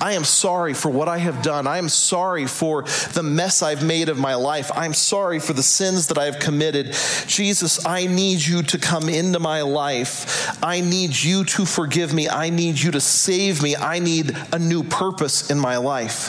I 0.00 0.12
am 0.12 0.24
sorry 0.24 0.74
for 0.74 0.90
what 0.90 1.08
I 1.08 1.18
have 1.18 1.42
done. 1.42 1.66
I 1.66 1.78
am 1.78 1.88
sorry 1.88 2.46
for 2.46 2.82
the 3.12 3.22
mess 3.22 3.62
I've 3.62 3.84
made 3.84 4.08
of 4.08 4.18
my 4.18 4.34
life. 4.34 4.70
I'm 4.74 4.92
sorry 4.92 5.38
for 5.38 5.52
the 5.52 5.62
sins 5.62 6.08
that 6.08 6.18
I 6.18 6.26
have 6.26 6.40
committed. 6.40 6.94
Jesus, 7.26 7.86
I 7.86 8.06
need 8.06 8.44
you 8.44 8.62
to 8.64 8.78
come 8.78 9.08
into 9.08 9.38
my 9.38 9.62
life. 9.62 10.62
I 10.62 10.80
need 10.80 11.16
you 11.16 11.44
to 11.44 11.64
forgive 11.64 12.12
me. 12.12 12.28
I 12.28 12.50
need 12.50 12.78
you 12.78 12.90
to 12.90 13.00
save 13.00 13.62
me. 13.62 13.76
I 13.76 13.98
need 13.98 14.36
a 14.52 14.58
new 14.58 14.82
purpose 14.82 15.50
in 15.50 15.58
my 15.58 15.76
life. 15.76 16.28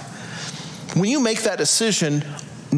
When 0.95 1.09
you 1.09 1.19
make 1.19 1.41
that 1.41 1.57
decision, 1.57 2.23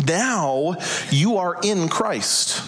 now 0.06 0.76
you 1.10 1.38
are 1.38 1.58
in 1.64 1.90
Christ. 1.90 2.64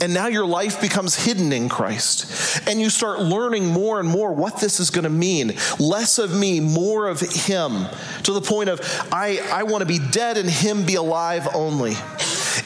And 0.00 0.12
now 0.12 0.26
your 0.26 0.44
life 0.44 0.80
becomes 0.80 1.14
hidden 1.14 1.52
in 1.52 1.68
Christ. 1.68 2.60
And 2.68 2.80
you 2.80 2.90
start 2.90 3.20
learning 3.20 3.66
more 3.66 3.98
and 3.98 4.08
more 4.08 4.32
what 4.32 4.60
this 4.60 4.78
is 4.78 4.90
going 4.90 5.04
to 5.04 5.10
mean. 5.10 5.54
Less 5.78 6.18
of 6.18 6.38
me, 6.38 6.60
more 6.60 7.08
of 7.08 7.20
Him, 7.20 7.86
to 8.24 8.32
the 8.32 8.42
point 8.42 8.68
of, 8.68 8.80
I, 9.10 9.40
I 9.50 9.62
want 9.62 9.80
to 9.80 9.86
be 9.86 9.98
dead 9.98 10.36
and 10.36 10.50
Him 10.50 10.84
be 10.84 10.96
alive 10.96 11.48
only. 11.54 11.92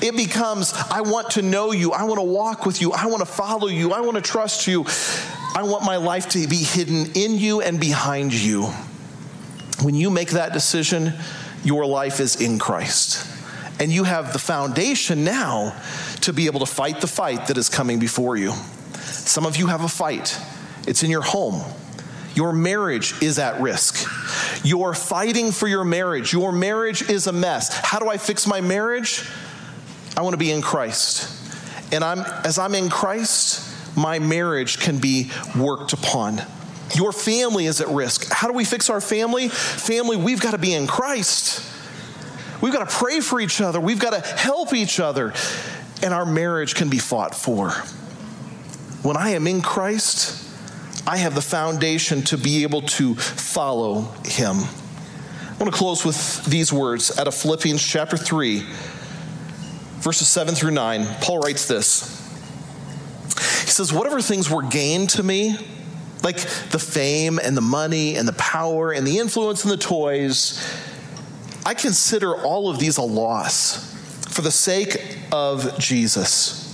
It 0.03 0.17
becomes, 0.17 0.73
I 0.91 1.03
want 1.03 1.31
to 1.33 1.43
know 1.43 1.73
you. 1.73 1.93
I 1.93 2.03
want 2.05 2.19
to 2.19 2.25
walk 2.25 2.67
with 2.67 2.81
you. 2.81 2.93
I 2.93 3.07
want 3.07 3.21
to 3.21 3.27
follow 3.27 3.69
you. 3.69 3.93
I 3.93 4.01
want 4.01 4.17
to 4.17 4.23
trust 4.23 4.67
you. 4.67 4.85
I 5.55 5.63
want 5.63 5.85
my 5.85 5.97
life 5.97 6.31
to 6.31 6.47
be 6.49 6.57
hidden 6.57 7.13
in 7.15 7.39
you 7.39 7.61
and 7.61 7.79
behind 7.79 8.33
you. 8.33 8.67
When 9.83 9.95
you 9.95 10.11
make 10.11 10.31
that 10.31 10.53
decision, 10.53 11.13
your 11.63 11.87
life 11.87 12.21
is 12.21 12.41
in 12.41 12.59
Christ. 12.59 13.27
And 13.81 13.91
you 13.91 14.05
have 14.05 14.33
the 14.33 14.39
foundation 14.39 15.25
now 15.25 15.75
to 16.21 16.33
be 16.33 16.47
able 16.47 16.61
to 16.61 16.67
fight 16.67 17.01
the 17.01 17.07
fight 17.07 17.49
that 17.49 17.57
is 17.57 17.69
coming 17.69 17.99
before 17.99 18.37
you. 18.37 18.53
Some 18.93 19.47
of 19.47 19.57
you 19.57 19.67
have 19.69 19.83
a 19.83 19.89
fight, 19.89 20.39
it's 20.87 21.03
in 21.03 21.11
your 21.11 21.23
home. 21.23 21.65
Your 22.35 22.53
marriage 22.53 23.21
is 23.23 23.41
at 23.41 23.61
risk. 23.61 24.09
You're 24.65 24.95
fighting 24.95 25.51
for 25.51 25.67
your 25.67 25.85
marriage. 25.85 26.33
Your 26.33 26.53
marriage 26.53 27.03
is 27.11 27.27
a 27.27 27.33
mess. 27.33 27.75
How 27.75 27.99
do 27.99 28.09
I 28.09 28.19
fix 28.19 28.47
my 28.47 28.61
marriage? 28.61 29.29
I 30.17 30.23
want 30.23 30.35
to 30.35 30.39
be 30.39 30.53
in 30.53 30.63
Christ. 30.63 31.29
And 31.93 32.05
I'm 32.05 32.21
as 32.45 32.59
I'm 32.59 32.75
in 32.75 32.89
Christ, 32.89 33.97
my 33.97 34.21
marriage 34.21 34.79
can 34.79 34.99
be 34.99 35.31
worked 35.59 35.93
upon. 35.93 36.41
Your 36.95 37.13
family 37.13 37.67
is 37.67 37.81
at 37.81 37.89
risk. 37.89 38.31
How 38.31 38.47
do 38.47 38.55
we 38.55 38.65
fix 38.65 38.91
our 38.91 39.01
family? 39.01 39.49
Family, 39.49 40.17
we've 40.17 40.41
got 40.41 40.53
to 40.53 40.59
be 40.59 40.73
in 40.73 40.87
Christ. 40.87 41.65
We've 42.61 42.73
got 42.73 42.89
to 42.89 42.95
pray 42.95 43.21
for 43.21 43.41
each 43.41 43.61
other. 43.61 43.81
We've 43.81 43.99
got 43.99 44.13
to 44.13 44.29
help 44.37 44.75
each 44.75 45.01
other 45.01 45.33
and 46.03 46.15
our 46.15 46.27
marriage 46.27 46.75
can 46.75 46.89
be 46.89 46.99
fought 46.99 47.35
for. 47.35 47.71
When 49.03 49.17
I 49.17 49.31
am 49.31 49.47
in 49.47 49.63
Christ, 49.63 50.47
I 51.07 51.17
have 51.19 51.35
the 51.35 51.43
foundation 51.43 52.23
to 52.25 52.39
be 52.39 52.63
able 52.63 52.83
to 52.83 53.15
follow 53.15 54.03
him. 54.25 54.57
I 54.57 55.63
want 55.63 55.73
to 55.73 55.79
close 55.79 56.05
with 56.05 56.45
these 56.45 56.73
words 56.73 57.19
out 57.19 57.27
of 57.27 57.35
Philippians 57.35 57.83
chapter 57.83 58.17
3, 58.17 58.61
verses 60.01 60.29
7 60.29 60.55
through 60.55 60.71
9. 60.71 61.07
Paul 61.21 61.41
writes 61.41 61.67
this 61.67 62.19
He 63.65 63.71
says, 63.71 63.93
Whatever 63.93 64.21
things 64.21 64.51
were 64.51 64.63
gained 64.63 65.11
to 65.11 65.23
me, 65.23 65.57
like 66.23 66.37
the 66.71 66.79
fame 66.79 67.39
and 67.43 67.57
the 67.57 67.63
money 67.63 68.17
and 68.17 68.29
the 68.29 68.35
power 68.35 68.93
and 68.93 69.07
the 69.07 69.19
influence 69.19 69.65
and 69.65 69.73
the 69.73 69.79
toys, 69.79 70.63
I 71.71 71.75
consider 71.75 72.35
all 72.35 72.69
of 72.69 72.81
these 72.81 72.97
a 72.97 73.03
loss 73.03 73.95
for 74.29 74.43
the 74.43 74.51
sake 74.51 75.21
of 75.31 75.79
Jesus. 75.79 76.67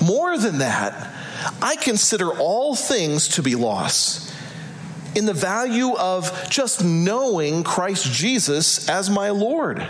More 0.00 0.38
than 0.38 0.56
that, 0.60 1.14
I 1.60 1.76
consider 1.76 2.30
all 2.38 2.74
things 2.74 3.28
to 3.28 3.42
be 3.42 3.54
loss 3.54 4.34
in 5.14 5.26
the 5.26 5.34
value 5.34 5.94
of 5.98 6.48
just 6.48 6.82
knowing 6.82 7.62
Christ 7.62 8.10
Jesus 8.10 8.88
as 8.88 9.10
my 9.10 9.28
Lord. 9.28 9.86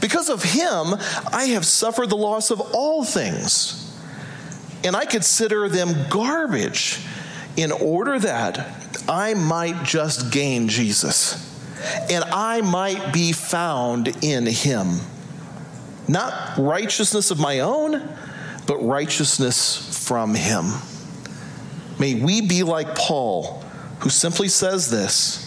Because 0.00 0.28
of 0.28 0.44
him, 0.44 0.94
I 1.32 1.46
have 1.54 1.66
suffered 1.66 2.10
the 2.10 2.16
loss 2.16 2.52
of 2.52 2.60
all 2.60 3.02
things, 3.02 3.92
and 4.84 4.94
I 4.94 5.04
consider 5.04 5.68
them 5.68 6.06
garbage 6.08 7.00
in 7.56 7.72
order 7.72 8.20
that 8.20 9.04
I 9.08 9.34
might 9.34 9.82
just 9.82 10.30
gain 10.30 10.68
Jesus 10.68 11.44
and 12.10 12.24
I 12.24 12.60
might 12.60 13.12
be 13.12 13.32
found 13.32 14.08
in 14.22 14.46
him 14.46 15.00
not 16.08 16.56
righteousness 16.56 17.30
of 17.30 17.38
my 17.38 17.60
own, 17.60 18.08
but 18.66 18.78
righteousness 18.78 20.06
from 20.06 20.34
him. 20.34 20.64
May 21.98 22.14
we 22.14 22.40
be 22.40 22.62
like 22.62 22.94
Paul, 22.94 23.62
who 24.00 24.08
simply 24.08 24.48
says 24.48 24.90
this 24.90 25.44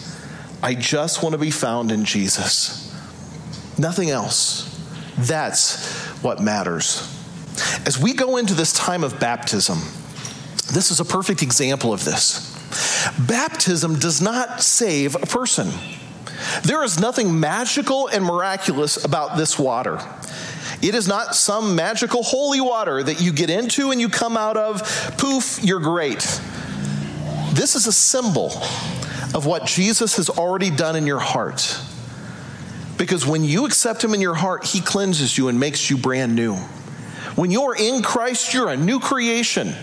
I 0.62 0.74
just 0.74 1.22
want 1.22 1.32
to 1.32 1.38
be 1.38 1.50
found 1.50 1.90
in 1.90 2.04
Jesus. 2.04 2.88
Nothing 3.78 4.10
else. 4.10 4.68
That's 5.18 6.06
what 6.22 6.40
matters. 6.40 7.08
As 7.84 7.98
we 7.98 8.14
go 8.14 8.36
into 8.36 8.54
this 8.54 8.72
time 8.72 9.02
of 9.02 9.18
baptism, 9.18 9.78
this 10.72 10.90
is 10.90 11.00
a 11.00 11.04
perfect 11.04 11.42
example 11.42 11.92
of 11.92 12.04
this. 12.04 12.48
Baptism 13.26 13.98
does 13.98 14.22
not 14.22 14.62
save 14.62 15.16
a 15.16 15.26
person. 15.26 15.70
There 16.62 16.82
is 16.84 17.00
nothing 17.00 17.38
magical 17.38 18.08
and 18.08 18.24
miraculous 18.24 19.04
about 19.04 19.36
this 19.36 19.58
water. 19.58 19.98
It 20.80 20.94
is 20.94 21.06
not 21.06 21.34
some 21.34 21.76
magical 21.76 22.22
holy 22.22 22.60
water 22.60 23.02
that 23.02 23.20
you 23.20 23.32
get 23.32 23.50
into 23.50 23.90
and 23.90 24.00
you 24.00 24.08
come 24.08 24.36
out 24.36 24.56
of, 24.56 24.82
poof, 25.18 25.62
you're 25.62 25.80
great. 25.80 26.20
This 27.52 27.74
is 27.76 27.86
a 27.86 27.92
symbol 27.92 28.52
of 29.34 29.46
what 29.46 29.66
Jesus 29.66 30.16
has 30.16 30.28
already 30.28 30.70
done 30.70 30.96
in 30.96 31.06
your 31.06 31.20
heart. 31.20 31.78
Because 32.98 33.26
when 33.26 33.44
you 33.44 33.66
accept 33.66 34.02
Him 34.02 34.14
in 34.14 34.20
your 34.20 34.34
heart, 34.34 34.64
He 34.64 34.80
cleanses 34.80 35.36
you 35.36 35.48
and 35.48 35.58
makes 35.58 35.90
you 35.90 35.96
brand 35.96 36.34
new. 36.34 36.56
When 37.34 37.50
you're 37.50 37.76
in 37.76 38.02
Christ, 38.02 38.52
you're 38.52 38.68
a 38.68 38.76
new 38.76 39.00
creation. 39.00 39.74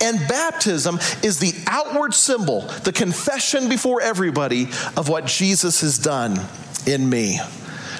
And 0.00 0.18
baptism 0.28 0.98
is 1.22 1.38
the 1.38 1.54
outward 1.66 2.14
symbol, 2.14 2.62
the 2.84 2.92
confession 2.92 3.68
before 3.68 4.00
everybody 4.00 4.64
of 4.96 5.08
what 5.08 5.26
Jesus 5.26 5.80
has 5.80 5.98
done 5.98 6.38
in 6.86 7.08
me. 7.08 7.38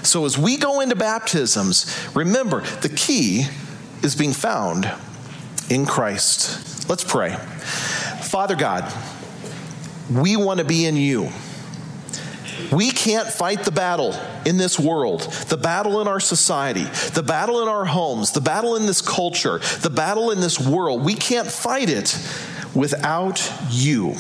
So 0.03 0.25
as 0.25 0.37
we 0.37 0.57
go 0.57 0.81
into 0.81 0.97
baptisms, 0.97 2.09
remember 2.15 2.63
the 2.81 2.89
key 2.89 3.47
is 4.03 4.17
being 4.17 4.33
found 4.33 4.91
in 5.71 5.87
Christ. 5.87 6.89
Let's 6.89 7.05
pray. 7.05 7.35
Father 8.23 8.57
God, 8.57 8.93
we 10.11 10.37
want 10.37 10.59
to 10.59 10.65
be 10.65 10.87
in 10.87 10.97
you. 10.97 11.31
We 12.73 12.91
can't 12.91 13.29
fight 13.29 13.64
the 13.64 13.70
battle 13.70 14.14
in 14.47 14.57
this 14.57 14.79
world, 14.79 15.23
the 15.49 15.57
battle 15.57 16.01
in 16.01 16.09
our 16.09 16.20
society, 16.20 16.85
the 17.14 17.23
battle 17.23 17.62
in 17.62 17.68
our 17.68 17.85
homes, 17.85 18.33
the 18.33 18.41
battle 18.41 18.77
in 18.77 18.87
this 18.87 19.03
culture, 19.03 19.59
the 19.81 19.91
battle 19.91 20.31
in 20.31 20.41
this 20.41 20.59
world. 20.59 21.05
We 21.05 21.14
can't 21.14 21.49
fight 21.49 21.91
it 21.91 22.18
without 22.75 23.53
you. 23.70 24.14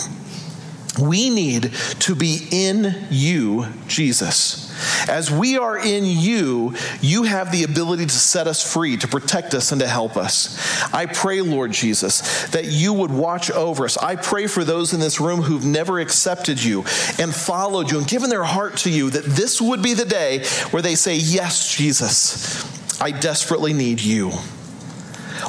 We 1.00 1.30
need 1.30 1.72
to 2.00 2.14
be 2.14 2.46
in 2.50 3.06
you, 3.10 3.66
Jesus. 3.88 4.71
As 5.08 5.30
we 5.30 5.58
are 5.58 5.78
in 5.78 6.04
you, 6.04 6.74
you 7.00 7.24
have 7.24 7.52
the 7.52 7.64
ability 7.64 8.06
to 8.06 8.14
set 8.14 8.46
us 8.46 8.72
free, 8.72 8.96
to 8.98 9.08
protect 9.08 9.54
us, 9.54 9.72
and 9.72 9.80
to 9.80 9.88
help 9.88 10.16
us. 10.16 10.58
I 10.92 11.06
pray, 11.06 11.40
Lord 11.40 11.72
Jesus, 11.72 12.46
that 12.48 12.66
you 12.66 12.92
would 12.92 13.10
watch 13.10 13.50
over 13.50 13.84
us. 13.84 13.96
I 13.98 14.16
pray 14.16 14.46
for 14.46 14.64
those 14.64 14.92
in 14.92 15.00
this 15.00 15.20
room 15.20 15.42
who've 15.42 15.64
never 15.64 16.00
accepted 16.00 16.62
you 16.62 16.80
and 17.18 17.34
followed 17.34 17.90
you 17.90 17.98
and 17.98 18.06
given 18.06 18.30
their 18.30 18.44
heart 18.44 18.76
to 18.78 18.90
you, 18.90 19.10
that 19.10 19.24
this 19.24 19.60
would 19.60 19.82
be 19.82 19.94
the 19.94 20.04
day 20.04 20.44
where 20.70 20.82
they 20.82 20.94
say, 20.94 21.16
Yes, 21.16 21.74
Jesus, 21.74 23.00
I 23.00 23.10
desperately 23.10 23.72
need 23.72 24.00
you. 24.00 24.32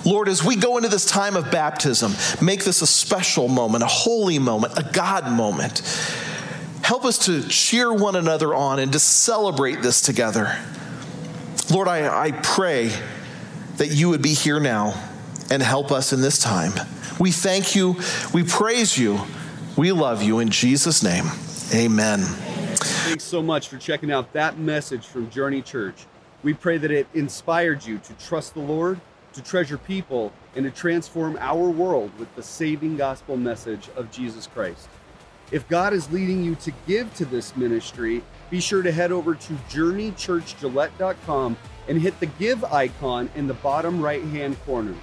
Lord, 0.06 0.28
as 0.28 0.44
we 0.44 0.56
go 0.56 0.78
into 0.78 0.90
this 0.90 1.06
time 1.06 1.36
of 1.36 1.52
baptism, 1.52 2.14
make 2.42 2.64
this 2.64 2.82
a 2.82 2.88
special 2.88 3.48
moment, 3.48 3.84
a 3.84 3.88
holy 3.88 4.40
moment, 4.40 4.74
a 4.78 4.84
God 4.92 5.32
moment. 5.32 5.82
Help 6.84 7.06
us 7.06 7.18
to 7.26 7.48
cheer 7.48 7.92
one 7.94 8.16
another 8.16 8.54
on 8.54 8.80
and 8.80 8.92
to 8.94 9.00
celebrate 9.00 9.82
this 9.82 10.02
together. 10.02 10.58
Lord, 11.72 11.88
I, 11.88 12.26
I 12.26 12.32
pray 12.32 12.92
that 13.78 13.88
you 13.88 14.10
would 14.10 14.22
be 14.22 14.34
here 14.34 14.60
now 14.60 14.94
and 15.50 15.64
help 15.64 15.92
us 15.92 16.14
in 16.14 16.22
this 16.22 16.40
time. 16.40 16.74
We 17.20 17.32
thank 17.32 17.76
you, 17.76 17.96
we 18.34 18.44
praise 18.44 18.98
you, 18.98 19.20
we 19.78 19.92
love 19.92 20.22
you 20.22 20.40
in 20.40 20.50
Jesus' 20.50 21.04
name. 21.04 21.26
Amen. 21.74 22.20
Thanks 22.20 23.24
so 23.24 23.42
much 23.42 23.70
for 23.70 23.78
checking 23.78 24.12
out 24.12 24.34
that 24.34 24.60
message 24.60 25.08
from 25.08 25.30
Journey 25.30 25.62
Church. 25.62 26.06
We 26.44 26.54
pray 26.54 26.78
that 26.78 26.92
it 26.92 27.08
inspired 27.14 27.86
you 27.86 28.00
to 28.00 28.14
trust 28.16 28.54
the 28.54 28.60
Lord 28.60 29.00
to 29.34 29.42
treasure 29.42 29.78
people, 29.78 30.32
and 30.56 30.64
to 30.64 30.72
transform 30.72 31.38
our 31.40 31.70
world 31.70 32.12
with 32.20 32.34
the 32.36 32.44
saving 32.44 32.98
gospel 32.98 33.36
message 33.36 33.90
of 33.96 34.12
Jesus 34.12 34.48
Christ. 34.48 34.88
If 35.52 35.68
God 35.68 35.94
is 35.94 36.12
leading 36.12 36.44
you 36.44 36.56
to 36.56 36.72
give 36.88 37.14
to 37.16 37.26
this 37.26 37.56
ministry, 37.56 38.24
be 38.50 38.60
sure 38.60 38.82
to 38.82 38.92
head 38.92 39.12
over 39.12 39.36
to 39.36 39.54
journeychurchgillette.com 39.70 41.58
and 41.88 42.02
hit 42.02 42.20
the 42.20 42.26
give 42.26 42.64
icon 42.66 43.30
in 43.36 43.48
the 43.48 43.54
bottom 43.56 44.02
right 44.02 44.24
hand 44.24 44.58
corner. 44.66 44.96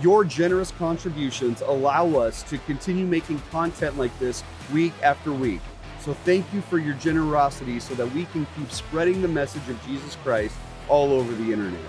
Your 0.00 0.24
generous 0.24 0.72
contributions 0.72 1.62
allow 1.62 2.08
us 2.16 2.42
to 2.44 2.58
continue 2.58 3.06
making 3.06 3.40
content 3.50 3.96
like 3.96 4.16
this 4.18 4.42
week 4.72 4.92
after 5.02 5.32
week. 5.32 5.60
So 6.00 6.14
thank 6.14 6.52
you 6.52 6.60
for 6.60 6.78
your 6.78 6.94
generosity 6.94 7.80
so 7.80 7.94
that 7.94 8.12
we 8.12 8.26
can 8.26 8.46
keep 8.56 8.70
spreading 8.70 9.22
the 9.22 9.28
message 9.28 9.68
of 9.68 9.84
Jesus 9.86 10.16
Christ 10.16 10.54
all 10.88 11.12
over 11.12 11.32
the 11.32 11.52
internet. 11.52 11.80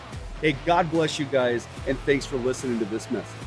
Hey, 0.42 0.56
God 0.66 0.90
bless 0.90 1.20
you 1.20 1.26
guys, 1.26 1.68
and 1.88 1.98
thanks 2.00 2.26
for 2.26 2.38
listening 2.38 2.80
to 2.80 2.86
this 2.86 3.10
message. 3.12 3.47